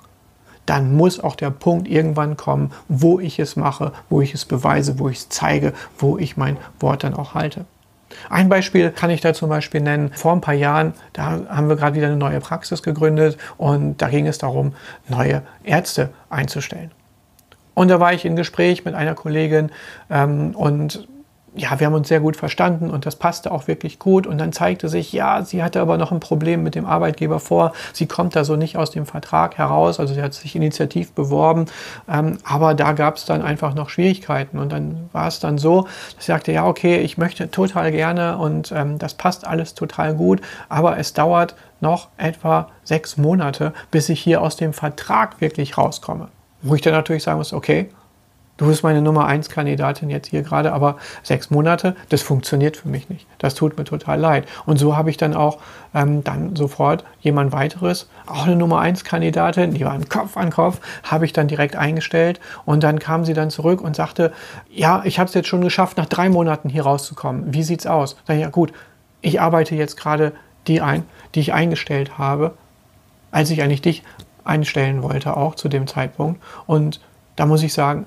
dann 0.65 0.95
muss 0.95 1.19
auch 1.19 1.35
der 1.35 1.51
Punkt 1.51 1.87
irgendwann 1.87 2.37
kommen, 2.37 2.71
wo 2.87 3.19
ich 3.19 3.39
es 3.39 3.55
mache, 3.55 3.91
wo 4.09 4.21
ich 4.21 4.33
es 4.33 4.45
beweise, 4.45 4.99
wo 4.99 5.09
ich 5.09 5.17
es 5.17 5.29
zeige, 5.29 5.73
wo 5.97 6.17
ich 6.17 6.37
mein 6.37 6.57
Wort 6.79 7.03
dann 7.03 7.13
auch 7.13 7.33
halte. 7.33 7.65
Ein 8.29 8.50
Beispiel 8.50 8.91
kann 8.91 9.09
ich 9.09 9.21
da 9.21 9.33
zum 9.33 9.50
Beispiel 9.50 9.81
nennen. 9.81 10.12
Vor 10.13 10.33
ein 10.33 10.41
paar 10.41 10.53
Jahren, 10.53 10.94
da 11.13 11.41
haben 11.50 11.69
wir 11.69 11.75
gerade 11.75 11.95
wieder 11.95 12.07
eine 12.07 12.17
neue 12.17 12.39
Praxis 12.39 12.83
gegründet 12.83 13.38
und 13.57 14.01
da 14.01 14.09
ging 14.09 14.27
es 14.27 14.38
darum, 14.38 14.73
neue 15.07 15.41
Ärzte 15.63 16.09
einzustellen. 16.29 16.91
Und 17.74 17.89
da 17.89 18.00
war 18.00 18.13
ich 18.13 18.25
in 18.25 18.36
Gespräch 18.36 18.86
mit 18.86 18.95
einer 18.95 19.15
Kollegin 19.15 19.72
ähm, 20.10 20.55
und 20.55 21.07
ja, 21.57 21.79
wir 21.79 21.88
haben 21.88 21.93
uns 21.93 22.07
sehr 22.07 22.19
gut 22.19 22.35
verstanden 22.35 22.89
und 22.89 23.05
das 23.05 23.15
passte 23.15 23.51
auch 23.51 23.67
wirklich 23.67 24.00
gut. 24.00 24.27
Und 24.27 24.38
dann 24.38 24.51
zeigte 24.51 24.89
sich, 24.89 25.13
ja, 25.13 25.43
sie 25.43 25.63
hatte 25.63 25.79
aber 25.79 25.97
noch 25.97 26.12
ein 26.12 26.19
Problem 26.19 26.63
mit 26.63 26.75
dem 26.75 26.85
Arbeitgeber 26.85 27.39
vor. 27.39 27.74
Sie 27.93 28.07
kommt 28.07 28.35
da 28.35 28.43
so 28.43 28.55
nicht 28.55 28.77
aus 28.77 28.91
dem 28.91 29.05
Vertrag 29.05 29.57
heraus. 29.57 30.00
Also 30.00 30.13
sie 30.13 30.21
hat 30.21 30.33
sich 30.33 30.55
initiativ 30.55 31.13
beworben. 31.13 31.65
Ähm, 32.09 32.38
aber 32.43 32.74
da 32.74 32.91
gab 32.91 33.15
es 33.15 33.25
dann 33.25 33.41
einfach 33.41 33.74
noch 33.74 33.89
Schwierigkeiten. 33.89 34.59
Und 34.59 34.71
dann 34.71 35.09
war 35.13 35.27
es 35.27 35.39
dann 35.39 35.57
so, 35.57 35.83
dass 36.15 36.25
sie 36.25 36.31
sagte, 36.31 36.51
ja, 36.51 36.65
okay, 36.65 36.97
ich 36.97 37.17
möchte 37.17 37.50
total 37.50 37.91
gerne 37.91 38.38
und 38.38 38.71
ähm, 38.71 39.00
das 39.00 39.13
passt 39.13 39.47
alles 39.47 39.74
total 39.75 40.13
gut. 40.13 40.41
Aber 40.67 40.97
es 40.97 41.13
dauert 41.13 41.55
noch 41.79 42.09
etwa 42.17 42.69
sechs 42.83 43.17
Monate, 43.17 43.74
bis 43.91 44.09
ich 44.09 44.19
hier 44.19 44.41
aus 44.41 44.57
dem 44.57 44.74
Vertrag 44.74 45.39
wirklich 45.39 45.77
rauskomme. 45.77 46.29
Wo 46.62 46.75
ich 46.75 46.81
dann 46.81 46.93
natürlich 46.93 47.24
sagen 47.24 47.38
muss, 47.38 47.53
okay, 47.53 47.89
du 48.57 48.67
bist 48.67 48.83
meine 48.83 49.01
Nummer 49.01 49.25
1 49.25 49.50
Kandidatin 49.50 50.09
jetzt 50.09 50.27
hier 50.27 50.41
gerade, 50.41 50.74
aber 50.74 50.97
sechs 51.24 51.50
Monate, 51.50 51.95
das 52.09 52.21
funktioniert 52.21 52.77
für 52.77 52.88
mich 52.88 53.09
nicht. 53.09 53.27
Das 53.38 53.55
tut 53.55 53.77
mir 53.77 53.83
total 53.83 54.19
leid. 54.19 54.47
Und 54.65 54.77
so 54.77 54.95
habe 54.95 55.09
ich 55.09 55.17
dann 55.17 55.33
auch 55.33 55.59
ähm, 55.93 56.24
dann 56.24 56.55
sofort 56.55 57.03
jemand 57.19 57.51
weiteres, 57.51 58.07
auch 58.25 58.45
eine 58.45 58.55
Nummer 58.55 58.79
1 58.79 59.03
Kandidatin, 59.03 59.74
die 59.74 59.85
war 59.85 59.95
im 59.95 60.09
Kopf 60.09 60.38
an 60.38 60.51
Kopf, 60.51 60.79
habe 61.03 61.25
ich 61.25 61.33
dann 61.33 61.47
direkt 61.47 61.75
eingestellt 61.75 62.39
und 62.65 62.83
dann 62.83 63.00
kam 63.00 63.25
sie 63.25 63.33
dann 63.33 63.50
zurück 63.50 63.81
und 63.81 63.95
sagte, 63.95 64.31
ja, 64.69 65.01
ich 65.05 65.19
habe 65.19 65.27
es 65.27 65.33
jetzt 65.33 65.47
schon 65.47 65.62
geschafft, 65.62 65.97
nach 65.97 66.07
drei 66.07 66.29
Monaten 66.29 66.69
hier 66.69 66.83
rauszukommen. 66.83 67.53
Wie 67.53 67.63
sieht's 67.63 67.88
aus? 67.88 68.17
Sag 68.27 68.35
ich, 68.35 68.41
ja 68.41 68.50
gut, 68.50 68.74
ich 69.21 69.41
arbeite 69.41 69.75
jetzt 69.75 69.97
gerade 69.97 70.33
die 70.67 70.81
ein, 70.81 71.03
die 71.33 71.39
ich 71.41 71.53
eingestellt 71.53 72.17
habe, 72.17 72.53
als 73.31 73.50
ich 73.50 73.62
eigentlich 73.62 73.81
dich 73.81 74.03
einstellen 74.43 75.03
wollte, 75.03 75.35
auch 75.35 75.55
zu 75.55 75.67
dem 75.67 75.88
Zeitpunkt. 75.88 76.41
Und 76.67 77.01
da 77.36 77.46
muss 77.46 77.63
ich 77.63 77.74
sagen, 77.74 78.06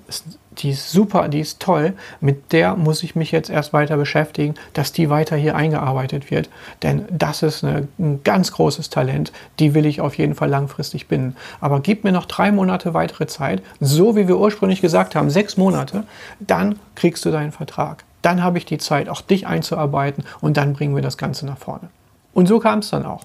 die 0.58 0.70
ist 0.70 0.90
super, 0.90 1.28
die 1.28 1.40
ist 1.40 1.60
toll. 1.60 1.94
Mit 2.20 2.52
der 2.52 2.76
muss 2.76 3.02
ich 3.02 3.14
mich 3.14 3.30
jetzt 3.30 3.50
erst 3.50 3.72
weiter 3.72 3.96
beschäftigen, 3.96 4.54
dass 4.72 4.92
die 4.92 5.10
weiter 5.10 5.36
hier 5.36 5.54
eingearbeitet 5.54 6.30
wird. 6.30 6.48
Denn 6.82 7.04
das 7.10 7.42
ist 7.42 7.62
eine, 7.62 7.88
ein 7.98 8.22
ganz 8.24 8.52
großes 8.52 8.90
Talent. 8.90 9.32
Die 9.58 9.74
will 9.74 9.86
ich 9.86 10.00
auf 10.00 10.16
jeden 10.16 10.34
Fall 10.34 10.48
langfristig 10.48 11.08
binden. 11.08 11.36
Aber 11.60 11.80
gib 11.80 12.04
mir 12.04 12.12
noch 12.12 12.26
drei 12.26 12.50
Monate 12.50 12.94
weitere 12.94 13.26
Zeit, 13.26 13.62
so 13.80 14.16
wie 14.16 14.28
wir 14.28 14.38
ursprünglich 14.38 14.80
gesagt 14.80 15.14
haben, 15.14 15.30
sechs 15.30 15.56
Monate, 15.56 16.04
dann 16.40 16.78
kriegst 16.94 17.24
du 17.24 17.30
deinen 17.30 17.52
Vertrag. 17.52 18.04
Dann 18.22 18.42
habe 18.42 18.58
ich 18.58 18.64
die 18.64 18.78
Zeit, 18.78 19.08
auch 19.08 19.20
dich 19.20 19.46
einzuarbeiten 19.46 20.24
und 20.40 20.56
dann 20.56 20.72
bringen 20.72 20.94
wir 20.94 21.02
das 21.02 21.18
Ganze 21.18 21.46
nach 21.46 21.58
vorne. 21.58 21.88
Und 22.34 22.48
so 22.48 22.58
kam 22.58 22.80
es 22.80 22.90
dann 22.90 23.06
auch. 23.06 23.24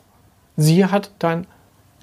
Sie 0.56 0.86
hat 0.86 1.12
dann 1.18 1.48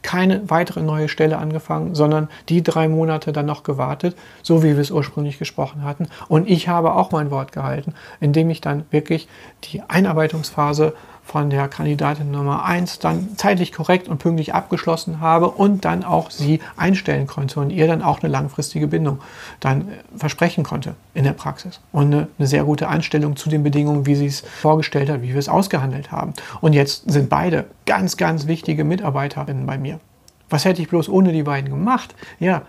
keine 0.02 0.48
weitere 0.48 0.82
neue 0.82 1.08
Stelle 1.08 1.38
angefangen, 1.38 1.94
sondern 1.94 2.28
die 2.48 2.62
drei 2.62 2.88
Monate 2.88 3.32
dann 3.32 3.46
noch 3.46 3.62
gewartet, 3.62 4.16
so 4.42 4.62
wie 4.62 4.74
wir 4.74 4.78
es 4.80 4.90
ursprünglich 4.90 5.38
gesprochen 5.38 5.84
hatten. 5.84 6.08
Und 6.28 6.48
ich 6.48 6.68
habe 6.68 6.94
auch 6.94 7.12
mein 7.12 7.30
Wort 7.30 7.52
gehalten, 7.52 7.94
indem 8.20 8.50
ich 8.50 8.60
dann 8.60 8.84
wirklich 8.90 9.28
die 9.64 9.82
Einarbeitungsphase 9.82 10.94
von 11.30 11.48
der 11.48 11.68
Kandidatin 11.68 12.32
Nummer 12.32 12.64
1 12.64 12.98
dann 12.98 13.36
zeitlich 13.36 13.72
korrekt 13.72 14.08
und 14.08 14.18
pünktlich 14.18 14.52
abgeschlossen 14.52 15.20
habe 15.20 15.48
und 15.48 15.84
dann 15.84 16.02
auch 16.02 16.32
sie 16.32 16.58
einstellen 16.76 17.28
konnte 17.28 17.60
und 17.60 17.70
ihr 17.70 17.86
dann 17.86 18.02
auch 18.02 18.20
eine 18.20 18.32
langfristige 18.32 18.88
Bindung 18.88 19.20
dann 19.60 19.82
äh, 19.82 19.84
versprechen 20.16 20.64
konnte 20.64 20.96
in 21.14 21.22
der 21.22 21.32
Praxis. 21.32 21.78
Und 21.92 22.06
eine, 22.06 22.28
eine 22.36 22.48
sehr 22.48 22.64
gute 22.64 22.88
Anstellung 22.88 23.36
zu 23.36 23.48
den 23.48 23.62
Bedingungen, 23.62 24.06
wie 24.06 24.16
sie 24.16 24.26
es 24.26 24.40
vorgestellt 24.40 25.08
hat, 25.08 25.22
wie 25.22 25.28
wir 25.28 25.38
es 25.38 25.48
ausgehandelt 25.48 26.10
haben. 26.10 26.32
Und 26.60 26.72
jetzt 26.72 27.08
sind 27.08 27.28
beide 27.28 27.66
ganz, 27.86 28.16
ganz 28.16 28.48
wichtige 28.48 28.82
Mitarbeiterinnen 28.82 29.66
bei 29.66 29.78
mir. 29.78 30.00
Was 30.48 30.64
hätte 30.64 30.82
ich 30.82 30.88
bloß 30.88 31.08
ohne 31.08 31.30
die 31.30 31.44
beiden 31.44 31.70
gemacht? 31.70 32.12
Ja, 32.40 32.62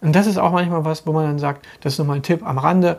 und 0.00 0.16
das 0.16 0.26
ist 0.26 0.38
auch 0.38 0.50
manchmal 0.50 0.84
was, 0.84 1.06
wo 1.06 1.12
man 1.12 1.24
dann 1.24 1.38
sagt, 1.38 1.66
das 1.82 1.92
ist 1.92 1.98
nochmal 2.00 2.16
ein 2.16 2.22
Tipp 2.22 2.44
am 2.44 2.58
Rande, 2.58 2.98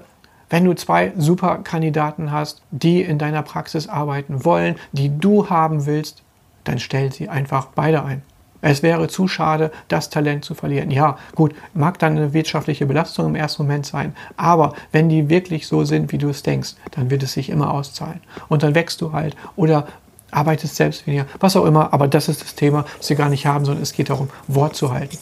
wenn 0.50 0.66
du 0.66 0.74
zwei 0.74 1.14
super 1.18 1.60
Kandidaten 1.64 2.32
hast, 2.32 2.62
die 2.72 3.02
in 3.02 3.18
deiner 3.18 3.44
Praxis 3.44 3.88
arbeiten 3.88 4.46
wollen, 4.46 4.76
die 4.92 5.18
du 5.18 5.50
haben 5.50 5.86
willst, 5.86 6.24
dann 6.64 6.80
stell 6.80 7.12
sie 7.12 7.30
einfach 7.30 7.68
beide 7.76 8.04
ein. 8.04 8.22
Es 8.62 8.84
wäre 8.84 9.08
zu 9.08 9.30
schade, 9.30 9.72
das 9.88 10.10
Talent 10.10 10.44
zu 10.44 10.54
verlieren. 10.54 10.92
Ja, 10.92 11.18
gut, 11.34 11.56
mag 11.74 11.98
dann 12.00 12.18
eine 12.18 12.34
wirtschaftliche 12.34 12.86
Belastung 12.86 13.28
im 13.28 13.36
ersten 13.36 13.64
Moment 13.64 13.86
sein, 13.86 14.14
aber 14.36 14.74
wenn 14.92 15.08
die 15.08 15.30
wirklich 15.30 15.66
so 15.66 15.86
sind, 15.86 16.12
wie 16.12 16.18
du 16.18 16.30
es 16.30 16.44
denkst, 16.44 16.76
dann 16.92 17.10
wird 17.10 17.24
es 17.24 17.34
sich 17.34 17.50
immer 17.50 17.72
auszahlen. 17.74 18.20
Und 18.50 18.64
dann 18.64 18.76
wächst 18.76 19.00
du 19.00 19.14
halt 19.14 19.38
oder 19.56 19.88
arbeitest 20.32 20.76
selbst 20.76 21.08
weniger, 21.08 21.26
was 21.40 21.56
auch 21.56 21.66
immer, 21.66 21.94
aber 21.94 22.08
das 22.08 22.28
ist 22.28 22.42
das 22.42 22.56
Thema, 22.56 22.86
was 22.98 23.10
wir 23.10 23.16
gar 23.16 23.30
nicht 23.30 23.46
haben, 23.46 23.64
sondern 23.64 23.82
es 23.82 23.94
geht 23.94 24.10
darum, 24.10 24.30
Wort 24.48 24.76
zu 24.76 24.92
halten. 24.92 25.18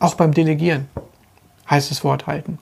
Auch 0.00 0.14
beim 0.14 0.34
Delegieren 0.34 0.88
heißt 1.70 1.92
es 1.92 2.02
Wort 2.02 2.26
halten 2.26 2.58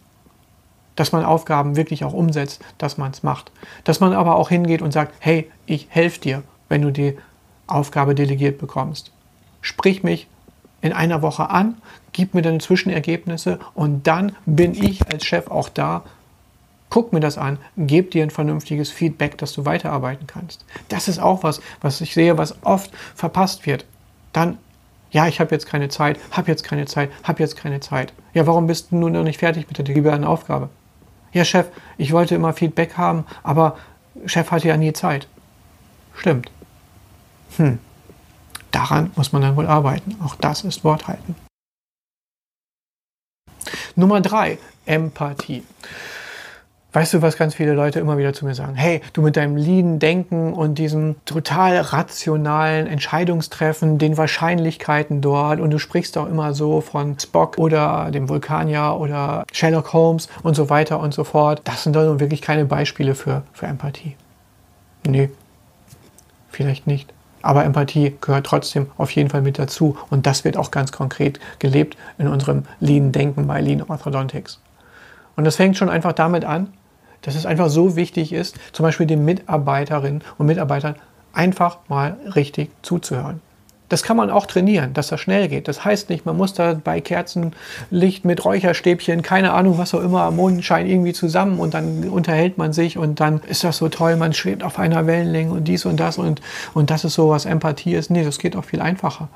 dass 0.97 1.13
man 1.13 1.25
Aufgaben 1.25 1.77
wirklich 1.77 2.05
auch 2.05 2.13
umsetzt, 2.13 2.63
dass 2.79 2.99
man 2.99 3.13
es 3.13 3.23
macht. 3.23 3.51
Dass 3.85 4.01
man 4.01 4.13
aber 4.13 4.37
auch 4.37 4.49
hingeht 4.49 4.83
und 4.83 4.93
sagt, 4.93 5.15
hey, 5.21 5.51
ich 5.67 5.87
helfe 5.91 6.21
dir, 6.21 6.43
wenn 6.69 6.83
du 6.83 6.91
die 6.91 7.17
Aufgabe 7.67 8.15
delegiert 8.15 8.59
bekommst. 8.59 9.13
Sprich 9.61 10.03
mich 10.03 10.29
in 10.81 10.93
einer 10.93 11.23
Woche 11.23 11.49
an, 11.51 11.77
gib 12.13 12.35
mir 12.35 12.43
deine 12.43 12.59
Zwischenergebnisse 12.59 13.59
und 13.75 14.07
dann 14.07 14.37
bin 14.47 14.75
ich 14.75 15.07
als 15.11 15.25
Chef 15.25 15.49
auch 15.49 15.69
da, 15.69 16.03
guck 16.91 17.13
mir 17.13 17.21
das 17.21 17.39
an, 17.39 17.59
gebe 17.79 18.11
dir 18.11 18.23
ein 18.23 18.31
vernünftiges 18.31 18.91
Feedback, 18.91 19.39
dass 19.39 19.55
du 19.55 19.65
weiterarbeiten 19.65 20.27
kannst. 20.27 20.65
Das 20.91 21.09
ist 21.09 21.21
auch 21.21 21.43
was, 21.43 21.63
was 21.81 22.01
ich 22.03 22.13
sehe, 22.13 22.37
was 22.37 22.57
oft 22.65 22.91
verpasst 23.15 23.65
wird. 23.65 23.87
Dann, 24.33 24.59
ja, 25.11 25.27
ich 25.27 25.41
habe 25.41 25.55
jetzt 25.55 25.67
keine 25.67 25.89
Zeit, 25.89 26.19
habe 26.33 26.51
jetzt 26.51 26.65
keine 26.65 26.85
Zeit, 26.85 27.11
habe 27.23 27.43
jetzt 27.43 27.57
keine 27.57 27.81
Zeit. 27.81 28.13
Ja, 28.35 28.47
warum 28.47 28.67
bist 28.67 28.91
du 28.91 28.97
nun 28.97 29.13
noch 29.13 29.23
nicht 29.23 29.39
fertig 29.39 29.69
mit 29.69 29.79
der 29.79 29.85
delegierten 29.87 30.25
Aufgabe? 30.25 30.69
Ja, 31.33 31.45
Chef, 31.45 31.69
ich 31.99 32.12
wollte 32.12 32.35
immer 32.35 32.53
Feedback 32.53 32.97
haben, 32.97 33.25
aber 33.43 33.79
Chef 34.27 34.51
hatte 34.51 34.69
ja 34.69 34.77
nie 34.77 34.93
Zeit. 34.93 35.27
Stimmt. 36.15 36.51
Hm. 37.57 37.79
Daran 38.71 39.11
muss 39.17 39.33
man 39.33 39.43
dann 39.43 39.57
wohl 39.57 39.67
arbeiten. 39.67 40.17
Auch 40.25 40.35
das 40.37 40.65
ist 40.65 40.85
Worthalten. 40.85 41.35
Nummer 43.95 44.21
drei, 44.21 44.59
Empathie. 44.87 45.65
Weißt 46.95 47.15
du, 47.15 47.23
was 47.23 47.39
ganz 47.39 47.55
viele 47.55 47.73
Leute 47.73 48.01
immer 48.01 48.19
wieder 48.19 48.35
zu 48.35 48.45
mir 48.45 48.55
sagen? 48.55 48.75
Hey, 48.75 49.01
du 49.15 49.23
mit 49.23 49.39
deinem 49.39 49.57
lean 49.57 49.99
Denken 49.99 50.53
und 50.53 50.75
diesem 50.75 51.17
total 51.25 51.79
rationalen 51.79 52.87
Entscheidungstreffen, 52.87 53.97
den 53.97 54.19
Wahrscheinlichkeiten 54.19 55.23
dort 55.23 55.59
und 55.59 55.71
du 55.71 55.79
sprichst 55.79 56.19
auch 56.19 56.29
immer 56.29 56.53
so 56.53 56.83
von 56.83 57.19
Spock 57.19 57.57
oder 57.57 58.11
dem 58.11 58.29
Vulkanier 58.29 58.99
oder 59.01 59.45
Sherlock 59.53 59.95
Holmes 59.95 60.29
und 60.43 60.55
so 60.55 60.69
weiter 60.69 61.01
und 61.01 61.15
so 61.15 61.25
fort. 61.25 61.63
Das 61.65 61.83
sind 61.83 61.97
doch 61.97 62.21
wirklich 62.21 62.43
keine 62.43 62.67
Beispiele 62.67 63.15
für, 63.15 63.43
für 63.55 63.67
Empathie. 63.67 64.17
Nee, 65.07 65.31
vielleicht 66.51 66.87
nicht. 66.87 67.11
Aber 67.41 67.65
Empathie 67.65 68.19
gehört 68.21 68.45
trotzdem 68.45 68.89
auf 68.99 69.11
jeden 69.13 69.31
Fall 69.31 69.41
mit 69.41 69.59
dazu 69.59 69.97
und 70.11 70.27
das 70.27 70.45
wird 70.45 70.59
auch 70.59 70.71
ganz 70.71 70.93
konkret 70.93 71.41
gelebt 71.59 71.97
in 72.19 72.29
unserem 72.29 72.65
lean 72.81 73.13
Denken 73.13 73.47
bei 73.47 73.63
Lean 73.63 73.83
Orthodontics. 73.83 74.61
Und 75.37 75.45
das 75.45 75.57
fängt 75.57 75.79
schon 75.79 75.89
einfach 75.89 76.13
damit 76.13 76.45
an, 76.45 76.69
dass 77.23 77.35
es 77.35 77.47
einfach 77.47 77.71
so 77.71 77.97
wichtig 77.97 78.33
ist, 78.33 78.57
zum 78.73 78.85
Beispiel 78.85 79.07
den 79.07 79.25
Mitarbeiterinnen 79.25 80.23
und 80.38 80.47
Mitarbeitern 80.47 80.97
einfach 81.33 81.79
mal 81.88 82.17
richtig 82.35 82.71
zuzuhören. 82.83 83.41
Das 83.88 84.02
kann 84.02 84.17
man 84.17 84.31
auch 84.31 84.47
trainieren, 84.47 84.95
dass 84.95 85.09
das 85.09 85.21
schnell 85.21 85.49
geht. 85.49 85.69
Das 85.69 85.85
heißt 85.85 86.09
nicht, 86.09 86.25
man 86.25 86.35
muss 86.35 86.55
da 86.55 86.73
bei 86.83 87.02
Kerzenlicht 87.02 88.25
mit 88.25 88.43
Räucherstäbchen, 88.43 89.21
keine 89.21 89.52
Ahnung, 89.52 89.76
was 89.76 89.93
auch 89.93 90.00
immer, 90.00 90.23
am 90.23 90.37
Mondschein 90.37 90.87
irgendwie 90.87 91.12
zusammen 91.12 91.59
und 91.59 91.75
dann 91.75 92.09
unterhält 92.09 92.57
man 92.57 92.73
sich 92.73 92.97
und 92.97 93.21
dann 93.21 93.43
ist 93.47 93.64
das 93.64 93.76
so 93.76 93.91
toll, 93.91 94.17
man 94.17 94.33
schwebt 94.33 94.62
auf 94.62 94.79
einer 94.79 95.07
Wellenlänge 95.07 95.52
und 95.52 95.64
dies 95.69 95.85
und 95.85 96.00
das 96.00 96.17
und, 96.17 96.41
und 96.73 96.88
das 96.88 97.05
ist 97.05 97.12
so, 97.12 97.29
was 97.29 97.45
Empathie 97.45 97.93
ist. 97.93 98.11
Nee, 98.11 98.25
das 98.25 98.38
geht 98.38 98.57
auch 98.57 98.64
viel 98.64 98.81
einfacher. 98.81 99.29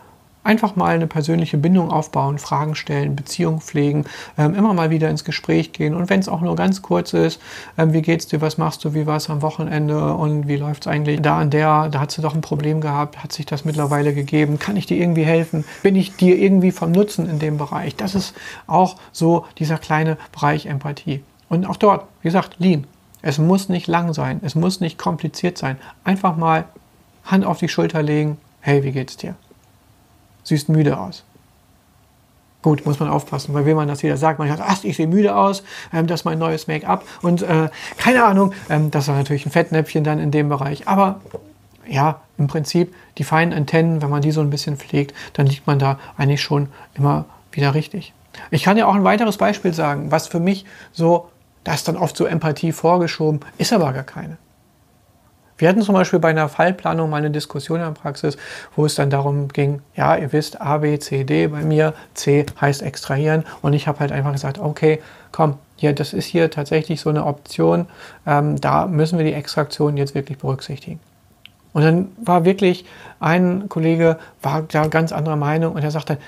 Einfach 0.47 0.76
mal 0.76 0.95
eine 0.95 1.09
persönliche 1.09 1.59
Bindung 1.59 1.91
aufbauen, 1.91 2.38
Fragen 2.38 2.76
stellen, 2.76 3.17
Beziehungen 3.17 3.61
pflegen, 3.61 4.05
ähm, 4.38 4.55
immer 4.55 4.75
mal 4.75 4.91
wieder 4.91 5.11
ins 5.11 5.25
Gespräch 5.25 5.73
gehen. 5.73 5.93
Und 5.93 6.09
wenn 6.09 6.21
es 6.21 6.29
auch 6.29 6.41
nur 6.41 6.55
ganz 6.55 6.83
kurz 6.83 7.15
ist, 7.15 7.41
ähm, 7.76 7.93
wie 7.93 8.00
geht's 8.00 8.29
dir, 8.29 8.41
was 8.41 8.57
machst 8.57 8.85
du, 8.85 8.95
wie 8.95 9.09
war 9.09 9.17
es 9.17 9.29
am 9.29 9.43
Wochenende 9.43 10.15
und 10.15 10.47
wie 10.47 10.55
läuft 10.55 10.85
es 10.85 10.87
eigentlich 10.87 11.21
da 11.21 11.41
an 11.41 11.50
der, 11.50 11.88
da 11.88 11.99
hat 11.99 12.12
sie 12.12 12.23
doch 12.23 12.33
ein 12.33 12.43
Problem 12.43 12.81
gehabt, 12.81 13.25
hat 13.25 13.33
sich 13.33 13.45
das 13.45 13.65
mittlerweile 13.65 14.15
gegeben, 14.15 14.61
kann 14.61 14.76
ich 14.76 14.87
dir 14.87 14.99
irgendwie 14.99 15.25
helfen, 15.25 15.65
bin 15.83 15.97
ich 15.97 16.15
dir 16.15 16.38
irgendwie 16.38 16.71
vom 16.71 16.93
Nutzen 16.93 17.29
in 17.29 17.41
dem 17.41 17.59
Bereich. 17.59 17.97
Das 17.97 18.15
ist 18.15 18.33
auch 18.69 18.95
so 19.11 19.47
dieser 19.59 19.79
kleine 19.79 20.17
Bereich 20.31 20.67
Empathie. 20.67 21.25
Und 21.49 21.67
auch 21.67 21.76
dort, 21.76 22.05
wie 22.23 22.29
gesagt, 22.29 22.55
Lean. 22.59 22.87
Es 23.21 23.38
muss 23.38 23.69
nicht 23.69 23.88
lang 23.88 24.15
sein, 24.15 24.38
es 24.45 24.55
muss 24.55 24.79
nicht 24.79 24.97
kompliziert 24.97 25.59
sein. 25.59 25.76
Einfach 26.05 26.37
mal 26.37 26.67
Hand 27.25 27.45
auf 27.45 27.59
die 27.59 27.69
Schulter 27.69 28.00
legen, 28.00 28.38
hey, 28.61 28.85
wie 28.85 28.93
geht's 28.93 29.17
dir? 29.17 29.35
Siehst 30.47 30.69
müde 30.69 30.99
aus. 30.99 31.25
Gut, 32.62 32.85
muss 32.85 32.99
man 32.99 33.09
aufpassen, 33.09 33.55
weil 33.55 33.65
wenn 33.65 33.76
man 33.76 33.87
das 33.87 34.03
wieder 34.03 34.17
sagt, 34.17 34.38
man 34.38 34.49
sagt, 34.49 34.62
ach, 34.65 34.83
ich 34.83 34.97
sehe 34.97 35.07
müde 35.07 35.37
aus, 35.37 35.62
ähm, 35.93 36.07
das 36.07 36.21
ist 36.21 36.25
mein 36.25 36.38
neues 36.38 36.67
Make-up 36.67 37.05
und 37.23 37.43
äh, 37.43 37.69
keine 37.97 38.25
Ahnung, 38.25 38.53
ähm, 38.69 38.91
das 38.91 39.05
ist 39.05 39.15
natürlich 39.15 39.47
ein 39.47 39.53
Fettnäpfchen 39.53 40.03
dann 40.03 40.19
in 40.19 40.31
dem 40.31 40.49
Bereich. 40.49 40.88
Aber 40.88 41.21
ja, 41.87 42.21
im 42.38 42.49
Prinzip 42.49 42.95
die 43.19 43.25
feinen 43.25 43.55
Antennen, 43.55 44.03
wenn 44.03 44.11
man 44.11 44.23
die 44.23 44.33
so 44.33 44.41
ein 44.41 44.50
bisschen 44.50 44.76
pflegt, 44.76 45.15
dann 45.35 45.47
liegt 45.47 45.67
man 45.67 45.79
da 45.79 45.99
eigentlich 46.17 46.43
schon 46.43 46.69
immer 46.95 47.26
wieder 47.53 47.75
richtig. 47.75 48.12
Ich 48.50 48.65
kann 48.65 48.76
ja 48.76 48.87
auch 48.87 48.95
ein 48.95 49.05
weiteres 49.05 49.37
Beispiel 49.37 49.73
sagen, 49.73 50.11
was 50.11 50.26
für 50.26 50.41
mich 50.41 50.65
so, 50.93 51.29
da 51.65 51.75
ist 51.75 51.87
dann 51.88 51.97
oft 51.97 52.17
so 52.17 52.26
Empathie 52.26 52.73
vorgeschoben, 52.73 53.41
ist 53.59 53.73
aber 53.73 53.93
gar 53.93 54.03
keine. 54.03 54.38
Wir 55.59 55.69
hatten 55.69 55.81
zum 55.81 55.95
Beispiel 55.95 56.19
bei 56.19 56.29
einer 56.29 56.49
Fallplanung 56.49 57.09
mal 57.09 57.19
eine 57.19 57.31
Diskussion 57.31 57.81
in 57.81 57.87
der 57.87 57.93
Praxis, 57.93 58.37
wo 58.75 58.85
es 58.85 58.95
dann 58.95 59.09
darum 59.09 59.49
ging, 59.49 59.81
ja, 59.95 60.17
ihr 60.17 60.33
wisst, 60.33 60.61
A, 60.61 60.79
B, 60.79 60.99
C, 60.99 61.25
D 61.25 61.47
bei 61.47 61.63
mir, 61.63 61.95
C 62.15 62.45
heißt 62.61 62.83
extrahieren 62.83 63.45
und 63.63 63.73
ich 63.73 63.89
habe 63.89 64.01
halt 64.01 64.13
einfach 64.13 64.33
gesagt, 64.33 64.59
okay, 64.59 65.01
komm, 65.33 65.55
ja, 65.79 65.93
das 65.93 66.13
ist 66.13 66.27
hier 66.27 66.51
tatsächlich 66.51 67.01
so 67.01 67.09
eine 67.11 67.25
Option, 67.25 67.87
ähm, 68.27 68.61
da 68.61 68.87
müssen 68.87 69.19
wir 69.19 69.25
die 69.25 69.33
Extraktion 69.33 69.97
jetzt 69.97 70.15
wirklich 70.15 70.39
berücksichtigen. 70.39 71.01
Und 71.73 71.83
dann 71.83 72.09
war 72.17 72.45
wirklich 72.45 72.87
ein 73.21 73.69
Kollege, 73.69 74.19
war 74.43 74.63
da 74.63 74.87
ganz 74.87 75.13
anderer 75.13 75.37
Meinung 75.37 75.75
und 75.75 75.83
er 75.83 75.91
sagte, 75.91 76.19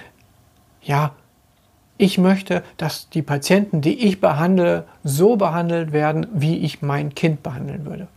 ja, 0.82 1.12
ich 1.96 2.16
möchte, 2.16 2.62
dass 2.76 3.08
die 3.10 3.22
Patienten, 3.22 3.80
die 3.80 4.06
ich 4.06 4.20
behandle, 4.20 4.84
so 5.04 5.36
behandelt 5.36 5.92
werden, 5.92 6.26
wie 6.32 6.58
ich 6.58 6.80
mein 6.80 7.14
Kind 7.14 7.42
behandeln 7.42 7.84
würde. 7.84 8.08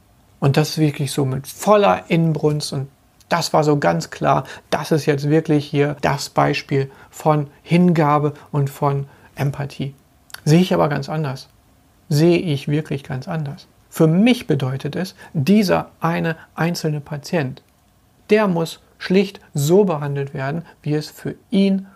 Und 0.42 0.58
das 0.58 0.78
wirklich 0.78 1.14
so 1.14 1.24
mit 1.24 1.48
voller 1.48 2.10
Inbrunst 2.10 2.74
und 2.74 2.90
das 3.30 3.54
war 3.54 3.64
so 3.64 3.78
ganz 3.78 4.10
klar, 4.10 4.44
das 4.70 4.92
ist 4.92 5.06
jetzt 5.06 5.30
wirklich 5.30 5.66
hier 5.66 5.96
das 6.02 6.30
Beispiel 6.30 6.92
von 7.10 7.48
Hingabe 7.64 8.34
und 8.52 8.70
von 8.70 9.08
Empathie. 9.36 9.96
Sehe 10.44 10.60
ich 10.60 10.74
aber 10.74 10.90
ganz 10.90 11.08
anders. 11.08 11.48
Sehe 12.10 12.40
ich 12.40 12.68
wirklich 12.68 13.04
ganz 13.04 13.30
anders. 13.30 13.68
Für 13.90 14.08
mich 14.08 14.48
bedeutet 14.48 14.98
es, 14.98 15.16
dieser 15.34 15.92
eine 16.02 16.36
einzelne 16.56 17.00
Patient, 17.00 17.62
der 18.30 18.48
muss 18.48 18.82
schlicht 18.98 19.40
so 19.54 19.86
behandelt 19.86 20.34
werden, 20.34 20.66
wie 20.82 20.96
es 20.96 21.10
für 21.10 21.36
ihn 21.52 21.88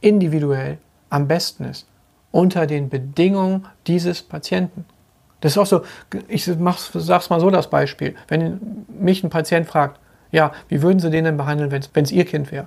individuell 0.00 0.78
am 1.08 1.28
besten 1.28 1.64
ist, 1.64 1.86
unter 2.32 2.66
den 2.66 2.88
Bedingungen 2.88 3.66
dieses 3.86 4.22
Patienten. 4.22 4.84
Das 5.40 5.52
ist 5.52 5.58
auch 5.58 5.66
so, 5.66 5.82
ich 6.28 6.44
sag's 6.44 7.30
mal 7.30 7.40
so 7.40 7.50
das 7.50 7.70
Beispiel. 7.70 8.14
Wenn 8.28 8.84
mich 8.88 9.24
ein 9.24 9.30
Patient 9.30 9.66
fragt, 9.66 9.98
ja, 10.32 10.52
wie 10.68 10.82
würden 10.82 11.00
Sie 11.00 11.10
den 11.10 11.24
denn 11.24 11.36
behandeln, 11.36 11.70
wenn 11.70 12.04
es 12.04 12.12
Ihr 12.12 12.24
Kind 12.24 12.52
wäre? 12.52 12.66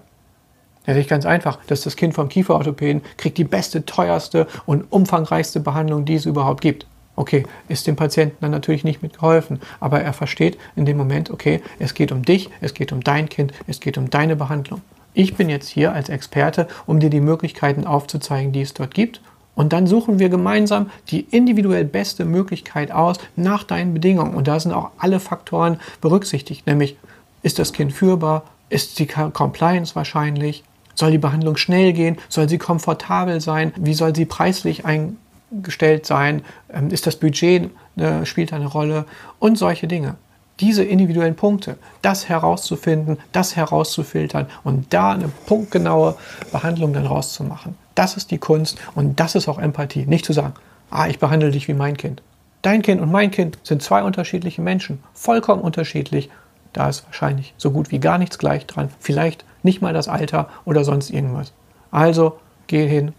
Ja, 0.86 0.96
ich 0.96 1.08
ganz 1.08 1.26
einfach. 1.26 1.60
Das 1.68 1.80
ist 1.80 1.86
das 1.86 1.96
Kind 1.96 2.14
vom 2.14 2.28
Kieferorthopäden, 2.28 3.04
kriegt 3.18 3.38
die 3.38 3.46
beste, 3.46 3.86
teuerste 3.86 4.48
und 4.66 4.92
umfangreichste 4.92 5.60
Behandlung, 5.60 6.04
die 6.04 6.16
es 6.16 6.26
überhaupt 6.26 6.62
gibt. 6.62 6.88
Okay, 7.16 7.44
ist 7.68 7.86
dem 7.86 7.96
Patienten 7.96 8.38
dann 8.42 8.52
natürlich 8.52 8.84
nicht 8.84 9.04
mitgeholfen, 9.04 9.62
aber 9.80 10.02
er 10.02 10.14
versteht 10.14 10.58
in 10.76 10.86
dem 10.86 10.98
Moment, 10.98 11.30
okay, 11.30 11.62
es 11.78 11.94
geht 11.94 12.12
um 12.12 12.24
dich, 12.24 12.50
es 12.60 12.74
geht 12.74 12.92
um 12.92 13.02
dein 13.02 13.30
Kind, 13.30 13.54
es 13.68 13.80
geht 13.80 14.00
um 14.00 14.10
deine 14.10 14.36
Behandlung. 14.36 14.82
Ich 15.14 15.36
bin 15.36 15.48
jetzt 15.48 15.70
hier 15.70 15.94
als 15.94 16.10
Experte, 16.10 16.68
um 16.88 17.00
dir 17.00 17.12
die 17.12 17.22
Möglichkeiten 17.22 17.86
aufzuzeigen, 17.86 18.52
die 18.52 18.62
es 18.62 18.74
dort 18.74 18.96
gibt. 18.96 19.22
Und 19.56 19.74
dann 19.74 19.86
suchen 19.86 20.20
wir 20.20 20.30
gemeinsam 20.30 20.90
die 21.10 21.22
individuell 21.22 21.86
beste 21.86 22.26
Möglichkeit 22.26 22.92
aus 22.92 23.18
nach 23.36 23.64
deinen 23.64 23.94
Bedingungen. 23.94 24.34
Und 24.34 24.48
da 24.48 24.60
sind 24.60 24.74
auch 24.74 24.92
alle 24.98 25.20
Faktoren 25.20 25.80
berücksichtigt, 26.02 26.66
nämlich 26.66 26.98
ist 27.44 27.60
das 27.60 27.74
Kind 27.74 27.94
führbar, 27.94 28.44
ist 28.70 28.98
die 29.00 29.06
Compliance 29.06 29.96
wahrscheinlich, 29.96 30.64
soll 30.96 31.12
die 31.12 31.18
Behandlung 31.18 31.58
schnell 31.58 31.94
gehen, 31.94 32.18
soll 32.30 32.50
sie 32.50 32.58
komfortabel 32.58 33.42
sein, 33.42 33.74
wie 33.76 33.94
soll 33.94 34.16
sie 34.16 34.26
preislich 34.26 34.84
eingestellt 34.86 36.06
sein, 36.06 36.44
ähm, 36.72 36.90
ist 36.90 37.06
das 37.06 37.18
Budget, 37.18 37.70
äh, 37.98 38.26
spielt 38.26 38.54
eine 38.54 38.68
Rolle? 38.68 39.06
Und 39.40 39.58
solche 39.58 39.88
Dinge 39.88 40.16
diese 40.60 40.84
individuellen 40.84 41.36
Punkte, 41.36 41.78
das 42.02 42.30
herauszufinden, 42.30 43.18
das 43.32 43.56
herauszufiltern 43.56 44.48
und 44.64 44.94
da 44.94 45.12
eine 45.12 45.30
punktgenaue 45.46 46.16
Behandlung 46.52 46.94
dann 46.94 47.06
rauszumachen. 47.06 47.76
Das 47.96 48.18
ist 48.18 48.32
die 48.32 48.38
Kunst 48.38 48.78
und 48.96 49.20
das 49.20 49.36
ist 49.36 49.48
auch 49.48 49.60
Empathie. 49.60 50.06
Nicht 50.06 50.26
zu 50.26 50.34
sagen, 50.34 50.54
ah, 50.90 51.08
ich 51.08 51.20
behandle 51.20 51.52
dich 51.52 51.68
wie 51.68 51.74
mein 51.74 51.98
Kind. 51.98 52.22
Dein 52.62 52.82
Kind 52.82 53.02
und 53.02 53.12
mein 53.12 53.32
Kind 53.32 53.58
sind 53.64 53.82
zwei 53.82 54.04
unterschiedliche 54.04 54.62
Menschen, 54.62 55.04
vollkommen 55.14 55.62
unterschiedlich. 55.62 56.30
Da 56.72 56.90
ist 56.90 57.06
wahrscheinlich 57.06 57.54
so 57.58 57.72
gut 57.72 57.92
wie 57.92 58.00
gar 58.00 58.18
nichts 58.18 58.38
gleich 58.38 58.66
dran. 58.66 58.90
Vielleicht 59.00 59.46
nicht 59.64 59.82
mal 59.82 59.94
das 59.94 60.08
Alter 60.08 60.50
oder 60.66 60.84
sonst 60.84 61.10
irgendwas. 61.10 61.52
Also 61.92 62.40
geh 62.68 62.88
hin, 62.88 63.14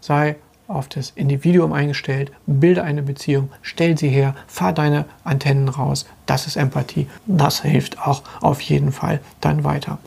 sei 0.00 0.36
auf 0.68 0.88
das 0.88 1.10
Individuum 1.10 1.72
eingestellt, 1.72 2.32
bilde 2.46 2.82
eine 2.82 3.02
Beziehung, 3.02 3.50
stell 3.62 3.98
sie 3.98 4.08
her, 4.08 4.34
fahr 4.46 4.72
deine 4.72 5.06
Antennen 5.24 5.68
raus. 5.68 6.06
Das 6.26 6.46
ist 6.46 6.56
Empathie. 6.56 7.08
Das 7.26 7.62
hilft 7.62 8.00
auch 8.00 8.22
auf 8.40 8.60
jeden 8.60 8.92
Fall 8.92 9.20
dann 9.40 9.64
weiter. 9.64 9.98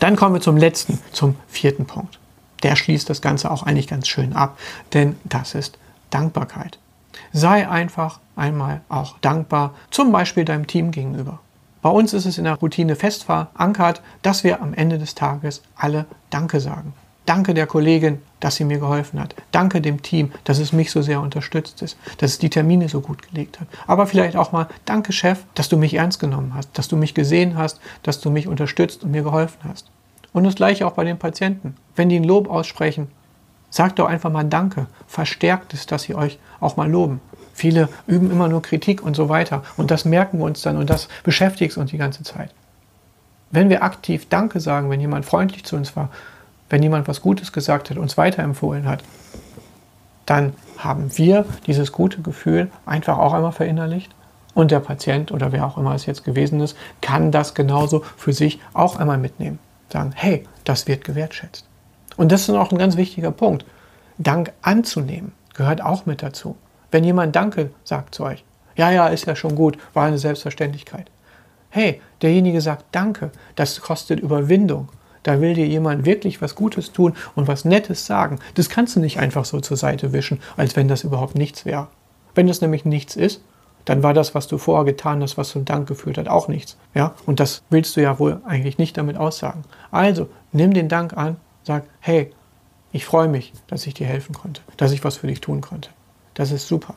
Dann 0.00 0.16
kommen 0.16 0.34
wir 0.34 0.40
zum 0.40 0.56
letzten, 0.56 0.98
zum 1.12 1.36
vierten 1.48 1.86
Punkt. 1.86 2.18
Der 2.62 2.76
schließt 2.76 3.08
das 3.08 3.20
Ganze 3.20 3.50
auch 3.50 3.62
eigentlich 3.62 3.86
ganz 3.86 4.08
schön 4.08 4.32
ab, 4.32 4.58
denn 4.92 5.16
das 5.24 5.54
ist 5.54 5.78
Dankbarkeit. 6.10 6.78
Sei 7.32 7.68
einfach 7.68 8.20
einmal 8.36 8.80
auch 8.88 9.18
dankbar, 9.20 9.74
zum 9.90 10.12
Beispiel 10.12 10.44
deinem 10.44 10.66
Team 10.66 10.90
gegenüber. 10.90 11.40
Bei 11.82 11.90
uns 11.90 12.12
ist 12.12 12.26
es 12.26 12.38
in 12.38 12.44
der 12.44 12.54
Routine 12.54 12.96
fest 12.96 13.24
verankert, 13.24 14.02
dass 14.22 14.42
wir 14.44 14.60
am 14.60 14.74
Ende 14.74 14.98
des 14.98 15.14
Tages 15.14 15.62
alle 15.76 16.06
Danke 16.30 16.60
sagen. 16.60 16.92
Danke 17.28 17.52
der 17.52 17.66
Kollegin, 17.66 18.22
dass 18.40 18.56
sie 18.56 18.64
mir 18.64 18.78
geholfen 18.78 19.20
hat. 19.20 19.34
Danke 19.52 19.82
dem 19.82 20.00
Team, 20.00 20.32
dass 20.44 20.58
es 20.58 20.72
mich 20.72 20.90
so 20.90 21.02
sehr 21.02 21.20
unterstützt 21.20 21.82
ist, 21.82 21.98
dass 22.16 22.30
es 22.30 22.38
die 22.38 22.48
Termine 22.48 22.88
so 22.88 23.02
gut 23.02 23.28
gelegt 23.28 23.60
hat. 23.60 23.68
Aber 23.86 24.06
vielleicht 24.06 24.34
auch 24.34 24.50
mal, 24.50 24.66
danke 24.86 25.12
Chef, 25.12 25.40
dass 25.54 25.68
du 25.68 25.76
mich 25.76 25.92
ernst 25.92 26.20
genommen 26.20 26.54
hast, 26.54 26.70
dass 26.78 26.88
du 26.88 26.96
mich 26.96 27.12
gesehen 27.12 27.58
hast, 27.58 27.80
dass 28.02 28.22
du 28.22 28.30
mich 28.30 28.48
unterstützt 28.48 29.04
und 29.04 29.10
mir 29.10 29.22
geholfen 29.22 29.58
hast. 29.68 29.90
Und 30.32 30.44
das 30.44 30.54
gleiche 30.54 30.86
auch 30.86 30.92
bei 30.92 31.04
den 31.04 31.18
Patienten. 31.18 31.76
Wenn 31.94 32.08
die 32.08 32.16
ein 32.16 32.24
Lob 32.24 32.48
aussprechen, 32.48 33.08
sagt 33.68 33.98
doch 33.98 34.06
einfach 34.06 34.32
mal 34.32 34.44
Danke. 34.44 34.86
Verstärkt 35.06 35.74
es, 35.74 35.84
dass 35.84 36.04
sie 36.04 36.14
euch 36.14 36.38
auch 36.60 36.78
mal 36.78 36.90
loben. 36.90 37.20
Viele 37.52 37.90
üben 38.06 38.30
immer 38.30 38.48
nur 38.48 38.62
Kritik 38.62 39.02
und 39.02 39.14
so 39.14 39.28
weiter. 39.28 39.64
Und 39.76 39.90
das 39.90 40.06
merken 40.06 40.38
wir 40.38 40.46
uns 40.46 40.62
dann 40.62 40.78
und 40.78 40.88
das 40.88 41.08
beschäftigt 41.24 41.76
uns 41.76 41.90
die 41.90 41.98
ganze 41.98 42.22
Zeit. 42.22 42.54
Wenn 43.50 43.68
wir 43.68 43.82
aktiv 43.82 44.28
Danke 44.30 44.60
sagen, 44.60 44.88
wenn 44.88 45.00
jemand 45.00 45.26
freundlich 45.26 45.64
zu 45.64 45.76
uns 45.76 45.94
war, 45.94 46.08
wenn 46.70 46.82
jemand 46.82 47.08
was 47.08 47.20
Gutes 47.20 47.52
gesagt 47.52 47.90
hat, 47.90 47.96
uns 47.96 48.16
weiterempfohlen 48.16 48.86
hat, 48.86 49.02
dann 50.26 50.52
haben 50.76 51.16
wir 51.16 51.46
dieses 51.66 51.92
gute 51.92 52.20
Gefühl 52.20 52.70
einfach 52.84 53.18
auch 53.18 53.32
einmal 53.32 53.52
verinnerlicht. 53.52 54.14
Und 54.54 54.70
der 54.70 54.80
Patient 54.80 55.30
oder 55.30 55.52
wer 55.52 55.66
auch 55.66 55.78
immer 55.78 55.94
es 55.94 56.06
jetzt 56.06 56.24
gewesen 56.24 56.60
ist, 56.60 56.76
kann 57.00 57.30
das 57.30 57.54
genauso 57.54 58.02
für 58.16 58.32
sich 58.32 58.60
auch 58.74 58.96
einmal 58.96 59.18
mitnehmen. 59.18 59.58
Sagen, 59.90 60.12
hey, 60.14 60.44
das 60.64 60.86
wird 60.86 61.04
gewertschätzt. 61.04 61.64
Und 62.16 62.32
das 62.32 62.42
ist 62.42 62.50
auch 62.50 62.72
ein 62.72 62.78
ganz 62.78 62.96
wichtiger 62.96 63.30
Punkt. 63.30 63.64
Dank 64.18 64.52
anzunehmen 64.62 65.32
gehört 65.54 65.82
auch 65.82 66.06
mit 66.06 66.22
dazu. 66.22 66.56
Wenn 66.90 67.04
jemand 67.04 67.36
Danke 67.36 67.70
sagt 67.84 68.14
zu 68.14 68.24
euch, 68.24 68.44
ja, 68.76 68.90
ja, 68.90 69.08
ist 69.08 69.26
ja 69.26 69.36
schon 69.36 69.54
gut, 69.54 69.78
war 69.94 70.06
eine 70.06 70.18
Selbstverständlichkeit. 70.18 71.10
Hey, 71.70 72.00
derjenige 72.22 72.60
sagt 72.60 72.84
Danke, 72.92 73.30
das 73.56 73.80
kostet 73.80 74.20
Überwindung. 74.20 74.88
Da 75.22 75.40
will 75.40 75.54
dir 75.54 75.66
jemand 75.66 76.04
wirklich 76.04 76.40
was 76.40 76.54
Gutes 76.54 76.92
tun 76.92 77.14
und 77.34 77.48
was 77.48 77.64
Nettes 77.64 78.06
sagen. 78.06 78.38
Das 78.54 78.68
kannst 78.68 78.96
du 78.96 79.00
nicht 79.00 79.18
einfach 79.18 79.44
so 79.44 79.60
zur 79.60 79.76
Seite 79.76 80.12
wischen, 80.12 80.40
als 80.56 80.76
wenn 80.76 80.88
das 80.88 81.04
überhaupt 81.04 81.34
nichts 81.34 81.64
wäre. 81.64 81.88
Wenn 82.34 82.46
das 82.46 82.60
nämlich 82.60 82.84
nichts 82.84 83.16
ist, 83.16 83.40
dann 83.84 84.02
war 84.02 84.12
das, 84.12 84.34
was 84.34 84.46
du 84.46 84.58
vorher 84.58 84.84
getan 84.84 85.22
hast, 85.22 85.38
was 85.38 85.48
zum 85.48 85.64
Dank 85.64 85.88
geführt 85.88 86.18
hat, 86.18 86.28
auch 86.28 86.48
nichts. 86.48 86.76
Ja? 86.94 87.14
Und 87.24 87.40
das 87.40 87.62
willst 87.70 87.96
du 87.96 88.02
ja 88.02 88.18
wohl 88.18 88.40
eigentlich 88.44 88.76
nicht 88.76 88.96
damit 88.98 89.16
aussagen. 89.16 89.64
Also, 89.90 90.28
nimm 90.52 90.74
den 90.74 90.88
Dank 90.88 91.16
an, 91.16 91.36
sag, 91.62 91.84
hey, 92.00 92.30
ich 92.92 93.04
freue 93.04 93.28
mich, 93.28 93.52
dass 93.66 93.86
ich 93.86 93.94
dir 93.94 94.06
helfen 94.06 94.34
konnte, 94.34 94.60
dass 94.76 94.92
ich 94.92 95.04
was 95.04 95.16
für 95.16 95.26
dich 95.26 95.40
tun 95.40 95.60
konnte. 95.60 95.90
Das 96.34 96.52
ist 96.52 96.68
super. 96.68 96.94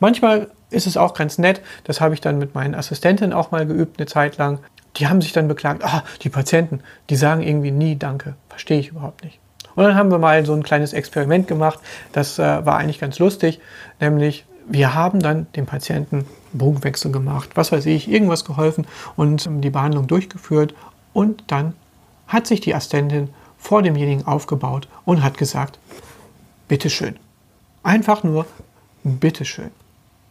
Manchmal 0.00 0.50
ist 0.70 0.86
es 0.86 0.96
auch 0.96 1.14
ganz 1.14 1.38
nett, 1.38 1.60
das 1.84 2.00
habe 2.00 2.14
ich 2.14 2.20
dann 2.20 2.38
mit 2.38 2.54
meinen 2.54 2.74
Assistentinnen 2.74 3.32
auch 3.32 3.50
mal 3.50 3.66
geübt, 3.66 3.98
eine 3.98 4.06
Zeit 4.06 4.36
lang, 4.38 4.60
die 4.98 5.06
haben 5.06 5.20
sich 5.20 5.32
dann 5.32 5.48
beklagt, 5.48 5.84
ah, 5.84 6.04
die 6.22 6.28
Patienten, 6.28 6.80
die 7.10 7.16
sagen 7.16 7.42
irgendwie 7.42 7.70
nie 7.70 7.96
Danke. 7.96 8.34
Verstehe 8.48 8.80
ich 8.80 8.88
überhaupt 8.88 9.24
nicht. 9.24 9.38
Und 9.74 9.84
dann 9.84 9.94
haben 9.94 10.10
wir 10.10 10.18
mal 10.18 10.44
so 10.44 10.54
ein 10.54 10.64
kleines 10.64 10.92
Experiment 10.92 11.46
gemacht. 11.46 11.78
Das 12.12 12.38
äh, 12.38 12.66
war 12.66 12.78
eigentlich 12.78 12.98
ganz 12.98 13.18
lustig. 13.18 13.60
Nämlich, 14.00 14.44
wir 14.66 14.94
haben 14.94 15.20
dann 15.20 15.46
dem 15.54 15.66
Patienten 15.66 16.26
Bogenwechsel 16.52 17.12
gemacht, 17.12 17.50
was 17.54 17.70
weiß 17.70 17.86
ich, 17.86 18.08
irgendwas 18.08 18.44
geholfen 18.44 18.86
und 19.16 19.46
ähm, 19.46 19.60
die 19.60 19.70
Behandlung 19.70 20.08
durchgeführt. 20.08 20.74
Und 21.12 21.44
dann 21.46 21.74
hat 22.26 22.46
sich 22.46 22.60
die 22.60 22.74
Assistentin 22.74 23.28
vor 23.56 23.82
demjenigen 23.82 24.26
aufgebaut 24.26 24.88
und 25.04 25.22
hat 25.22 25.38
gesagt, 25.38 25.78
bitteschön. 26.66 27.16
Einfach 27.82 28.24
nur, 28.24 28.46
bitteschön. 29.04 29.70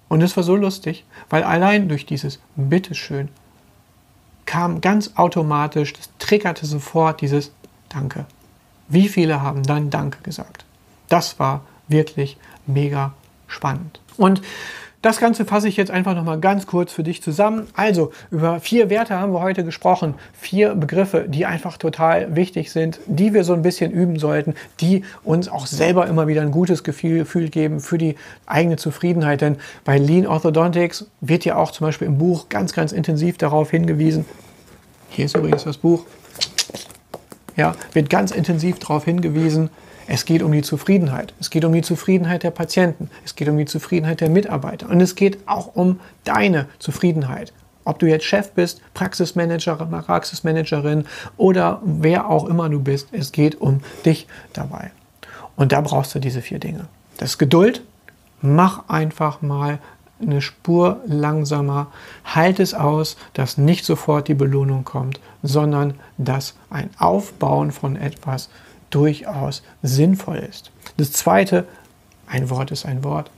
Und 0.09 0.21
es 0.21 0.35
war 0.37 0.43
so 0.43 0.55
lustig, 0.55 1.05
weil 1.29 1.43
allein 1.43 1.89
durch 1.89 2.05
dieses 2.05 2.39
bitteschön 2.55 3.29
kam 4.47 4.81
ganz 4.81 5.11
automatisch, 5.15 5.93
das 5.93 6.09
triggerte 6.17 6.65
sofort 6.65 7.21
dieses 7.21 7.51
Danke. 7.89 8.25
Wie 8.87 9.07
viele 9.07 9.43
haben 9.43 9.61
dann 9.61 9.91
Danke 9.91 10.23
gesagt? 10.23 10.65
Das 11.09 11.39
war 11.39 11.61
wirklich 11.87 12.37
mega 12.65 13.13
spannend. 13.47 13.99
Und 14.17 14.41
das 15.01 15.19
Ganze 15.19 15.45
fasse 15.45 15.67
ich 15.67 15.77
jetzt 15.77 15.91
einfach 15.91 16.15
nochmal 16.15 16.39
ganz 16.39 16.65
kurz 16.65 16.91
für 16.91 17.03
dich 17.03 17.21
zusammen. 17.21 17.67
Also, 17.75 18.11
über 18.31 18.59
vier 18.59 18.89
Werte 18.89 19.19
haben 19.19 19.31
wir 19.31 19.41
heute 19.41 19.63
gesprochen. 19.63 20.15
Vier 20.33 20.73
Begriffe, 20.73 21.25
die 21.27 21.45
einfach 21.45 21.77
total 21.77 22.35
wichtig 22.35 22.71
sind, 22.71 22.99
die 23.05 23.33
wir 23.33 23.43
so 23.43 23.53
ein 23.53 23.61
bisschen 23.61 23.91
üben 23.91 24.17
sollten, 24.17 24.55
die 24.81 25.03
uns 25.23 25.49
auch 25.49 25.67
selber 25.67 26.07
immer 26.07 26.27
wieder 26.27 26.41
ein 26.41 26.51
gutes 26.51 26.83
Gefühl, 26.83 27.25
geben 27.49 27.79
für 27.79 27.97
die 27.97 28.15
eigene 28.47 28.77
Zufriedenheit. 28.77 29.41
Denn 29.41 29.57
bei 29.85 29.99
Lean 29.99 30.25
Orthodontics 30.25 31.05
wird 31.21 31.45
ja 31.45 31.57
auch 31.57 31.71
zum 31.71 31.85
Beispiel 31.85 32.07
im 32.07 32.17
Buch 32.17 32.49
ganz, 32.49 32.73
ganz 32.73 32.91
intensiv 32.91 33.37
darauf 33.37 33.69
hingewiesen. 33.69 34.25
Hier 35.09 35.25
ist 35.25 35.35
übrigens 35.35 35.63
das 35.63 35.77
Buch. 35.77 36.05
Ja, 37.55 37.75
wird 37.93 38.09
ganz 38.09 38.31
intensiv 38.31 38.79
darauf 38.79 39.05
hingewiesen, 39.05 39.69
es 40.07 40.23
geht 40.23 40.41
um 40.41 40.53
die 40.53 40.61
Zufriedenheit. 40.61 41.33
Es 41.39 41.49
geht 41.49 41.65
um 41.65 41.73
die 41.73 41.81
Zufriedenheit 41.81 42.43
der 42.43 42.51
Patienten. 42.51 43.09
Es 43.25 43.35
geht 43.35 43.49
um 43.49 43.57
die 43.57 43.65
Zufriedenheit 43.65 44.21
der 44.21 44.29
Mitarbeiter. 44.29 44.89
Und 44.89 45.01
es 45.01 45.15
geht 45.15 45.37
auch 45.47 45.75
um 45.75 45.99
deine 46.23 46.67
Zufriedenheit. 46.79 47.51
Ob 47.83 47.99
du 47.99 48.05
jetzt 48.05 48.25
Chef 48.25 48.51
bist, 48.51 48.81
Praxismanager, 48.93 49.75
Praxismanagerin 49.75 51.05
oder 51.35 51.81
wer 51.83 52.29
auch 52.29 52.45
immer 52.45 52.69
du 52.69 52.79
bist, 52.79 53.09
es 53.11 53.31
geht 53.31 53.59
um 53.59 53.81
dich 54.05 54.27
dabei. 54.53 54.91
Und 55.55 55.71
da 55.71 55.81
brauchst 55.81 56.15
du 56.15 56.19
diese 56.19 56.41
vier 56.41 56.59
Dinge. 56.59 56.87
Das 57.17 57.31
ist 57.31 57.37
Geduld. 57.37 57.81
Mach 58.41 58.87
einfach 58.87 59.41
mal 59.41 59.79
eine 60.21 60.41
Spur 60.41 61.01
langsamer. 61.05 61.87
Halt 62.23 62.59
es 62.59 62.73
aus, 62.73 63.17
dass 63.33 63.57
nicht 63.57 63.85
sofort 63.85 64.27
die 64.27 64.33
Belohnung 64.33 64.83
kommt, 64.83 65.19
sondern 65.43 65.95
dass 66.17 66.55
ein 66.69 66.89
Aufbauen 66.97 67.71
von 67.71 67.95
etwas 67.95 68.49
durchaus 68.89 69.63
sinnvoll 69.81 70.37
ist. 70.37 70.71
Das 70.97 71.11
Zweite, 71.11 71.65
ein 72.27 72.49
Wort 72.49 72.71
ist 72.71 72.85
ein 72.85 73.03
Wort. 73.03 73.31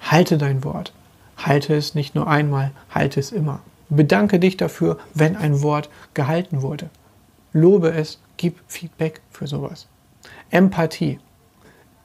Halte 0.00 0.38
dein 0.38 0.64
Wort. 0.64 0.92
Halte 1.36 1.74
es 1.74 1.94
nicht 1.94 2.14
nur 2.14 2.28
einmal, 2.28 2.70
halte 2.90 3.20
es 3.20 3.32
immer. 3.32 3.60
Bedanke 3.88 4.38
dich 4.38 4.56
dafür, 4.56 4.98
wenn 5.14 5.36
ein 5.36 5.62
Wort 5.62 5.88
gehalten 6.14 6.62
wurde. 6.62 6.90
Lobe 7.52 7.92
es, 7.92 8.18
gib 8.36 8.58
Feedback 8.68 9.20
für 9.30 9.46
sowas. 9.46 9.86
Empathie. 10.50 11.18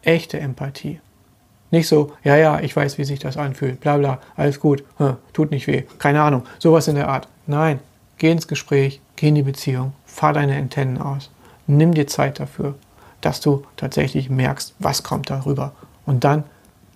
Echte 0.02 0.40
Empathie. 0.40 1.00
Nicht 1.72 1.88
so, 1.88 2.14
ja, 2.24 2.36
ja, 2.38 2.60
ich 2.60 2.76
weiß, 2.76 2.98
wie 2.98 3.04
sich 3.04 3.20
das 3.20 3.38
anfühlt, 3.38 3.82
bla 3.82 3.98
bla, 3.98 4.20
alles 4.36 4.60
gut, 4.60 4.84
hm, 4.98 5.18
tut 5.34 5.52
nicht 5.52 5.68
weh, 5.68 5.84
keine 5.98 6.22
Ahnung, 6.22 6.44
sowas 6.60 6.88
in 6.88 6.96
der 6.96 7.10
Art. 7.10 7.28
Nein, 7.48 7.80
geh 8.18 8.32
ins 8.32 8.48
Gespräch, 8.48 9.02
geh 9.16 9.30
in 9.30 9.36
die 9.36 9.42
Beziehung, 9.42 9.94
fahr 10.06 10.34
deine 10.34 10.56
Antennen 10.56 11.00
aus. 11.00 11.32
Nimm 11.68 11.94
dir 11.94 12.08
Zeit 12.08 12.40
dafür, 12.40 12.76
dass 13.22 13.42
du 13.42 13.64
tatsächlich 13.76 14.30
merkst, 14.30 14.76
was 14.80 15.04
kommt 15.04 15.30
darüber. 15.30 15.72
Und 16.06 16.24
dann 16.24 16.44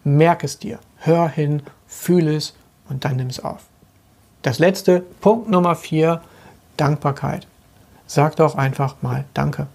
merk 0.03 0.43
es 0.43 0.59
dir. 0.59 0.79
Hör 0.97 1.27
hin, 1.27 1.63
fühle 1.87 2.35
es 2.35 2.53
und 2.87 3.05
dann 3.05 3.15
nimm 3.15 3.27
es 3.27 3.43
auf. 3.43 3.63
Das 4.41 4.59
letzte, 4.59 5.01
Punkt 5.21 5.49
Nummer 5.49 5.75
vier, 5.75 6.21
Dankbarkeit. 6.77 7.47
Sag 8.07 8.35
doch 8.37 8.55
einfach 8.55 8.95
mal 9.01 9.25
Danke. 9.33 9.67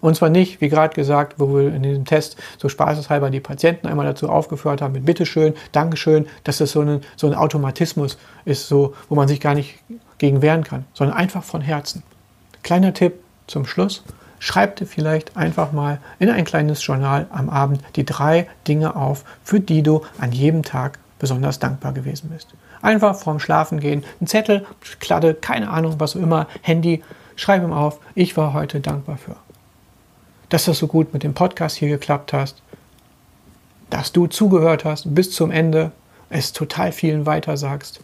Und 0.00 0.14
zwar 0.14 0.28
nicht, 0.28 0.60
wie 0.60 0.68
gerade 0.68 0.94
gesagt, 0.94 1.34
wo 1.38 1.56
wir 1.56 1.74
in 1.74 1.82
diesem 1.82 2.04
Test 2.04 2.36
so 2.58 2.68
spaßeshalber 2.68 3.30
die 3.30 3.40
Patienten 3.40 3.86
einmal 3.86 4.06
dazu 4.06 4.28
aufgeführt 4.28 4.82
haben 4.82 4.92
mit 4.92 5.06
Bitteschön, 5.06 5.54
Dankeschön, 5.72 6.26
dass 6.44 6.58
das 6.58 6.72
so 6.72 6.82
ein, 6.82 7.00
so 7.16 7.26
ein 7.26 7.34
Automatismus 7.34 8.18
ist, 8.44 8.68
so, 8.68 8.94
wo 9.08 9.14
man 9.14 9.26
sich 9.26 9.40
gar 9.40 9.54
nicht 9.54 9.78
gegen 10.18 10.42
wehren 10.42 10.64
kann, 10.64 10.84
sondern 10.92 11.16
einfach 11.16 11.42
von 11.42 11.60
Herzen. 11.60 12.02
Kleiner 12.62 12.92
Tipp 12.92 13.14
zum 13.46 13.66
Schluss. 13.66 14.02
Schreib 14.38 14.76
dir 14.76 14.86
vielleicht 14.86 15.36
einfach 15.36 15.72
mal 15.72 15.98
in 16.18 16.28
ein 16.28 16.44
kleines 16.44 16.84
Journal 16.84 17.26
am 17.30 17.48
Abend 17.48 17.80
die 17.96 18.04
drei 18.04 18.46
Dinge 18.68 18.94
auf, 18.96 19.24
für 19.42 19.60
die 19.60 19.82
du 19.82 20.02
an 20.18 20.32
jedem 20.32 20.62
Tag 20.62 20.98
besonders 21.18 21.58
dankbar 21.58 21.92
gewesen 21.92 22.28
bist. 22.28 22.48
Einfach 22.82 23.16
vorm 23.16 23.40
Schlafen 23.40 23.80
gehen, 23.80 24.04
ein 24.20 24.26
Zettel, 24.26 24.66
Kladde, 25.00 25.34
keine 25.34 25.70
Ahnung, 25.70 25.94
was 25.98 26.14
auch 26.14 26.20
immer, 26.20 26.46
Handy, 26.60 27.02
schreib 27.34 27.62
ihm 27.62 27.72
auf, 27.72 27.98
ich 28.14 28.36
war 28.36 28.52
heute 28.52 28.80
dankbar 28.80 29.16
für 29.16 29.36
dass 30.48 30.66
das 30.66 30.78
so 30.78 30.86
gut 30.86 31.12
mit 31.12 31.22
dem 31.22 31.34
Podcast 31.34 31.76
hier 31.76 31.88
geklappt 31.88 32.32
hast, 32.32 32.62
dass 33.90 34.12
du 34.12 34.26
zugehört 34.26 34.84
hast 34.84 35.14
bis 35.14 35.30
zum 35.30 35.50
Ende, 35.50 35.92
es 36.28 36.52
total 36.52 36.92
vielen 36.92 37.24
weitersagst, 37.24 38.00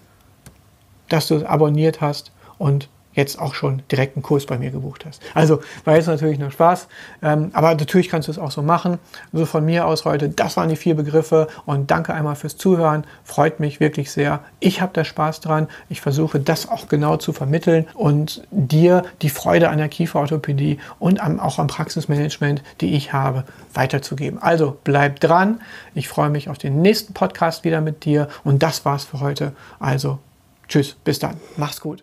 dass 1.08 1.28
du 1.28 1.36
es 1.36 1.44
abonniert 1.44 2.00
hast 2.00 2.30
und 2.58 2.88
jetzt 3.14 3.38
auch 3.38 3.54
schon 3.54 3.82
direkt 3.90 4.16
einen 4.16 4.22
Kurs 4.22 4.46
bei 4.46 4.58
mir 4.58 4.70
gebucht 4.70 5.04
hast. 5.06 5.22
Also 5.34 5.60
war 5.84 5.96
jetzt 5.96 6.06
natürlich 6.06 6.38
nur 6.38 6.50
Spaß, 6.50 6.88
ähm, 7.22 7.50
aber 7.52 7.74
natürlich 7.74 8.08
kannst 8.08 8.28
du 8.28 8.32
es 8.32 8.38
auch 8.38 8.50
so 8.50 8.62
machen. 8.62 8.98
So 9.32 9.46
von 9.46 9.64
mir 9.64 9.86
aus 9.86 10.04
heute, 10.04 10.28
das 10.28 10.56
waren 10.56 10.68
die 10.68 10.76
vier 10.76 10.94
Begriffe 10.94 11.48
und 11.66 11.90
danke 11.90 12.14
einmal 12.14 12.36
fürs 12.36 12.56
Zuhören. 12.56 13.04
Freut 13.24 13.60
mich 13.60 13.80
wirklich 13.80 14.10
sehr. 14.10 14.40
Ich 14.60 14.80
habe 14.80 14.92
da 14.94 15.04
Spaß 15.04 15.40
dran. 15.40 15.68
Ich 15.88 16.00
versuche 16.00 16.40
das 16.40 16.68
auch 16.68 16.88
genau 16.88 17.16
zu 17.16 17.32
vermitteln 17.32 17.86
und 17.94 18.42
dir 18.50 19.04
die 19.22 19.30
Freude 19.30 19.68
an 19.68 19.78
der 19.78 19.88
Kieferorthopädie 19.88 20.78
und 20.98 21.22
am, 21.22 21.40
auch 21.40 21.58
am 21.58 21.66
Praxismanagement, 21.66 22.62
die 22.80 22.94
ich 22.94 23.12
habe, 23.12 23.44
weiterzugeben. 23.74 24.40
Also 24.40 24.76
bleib 24.84 25.20
dran. 25.20 25.60
Ich 25.94 26.08
freue 26.08 26.30
mich 26.30 26.48
auf 26.48 26.58
den 26.58 26.82
nächsten 26.82 27.14
Podcast 27.14 27.64
wieder 27.64 27.80
mit 27.80 28.04
dir 28.04 28.28
und 28.44 28.62
das 28.62 28.84
war's 28.84 29.04
für 29.04 29.20
heute. 29.20 29.52
Also 29.78 30.18
tschüss, 30.68 30.96
bis 31.04 31.18
dann. 31.18 31.36
Mach's 31.56 31.80
gut. 31.80 32.02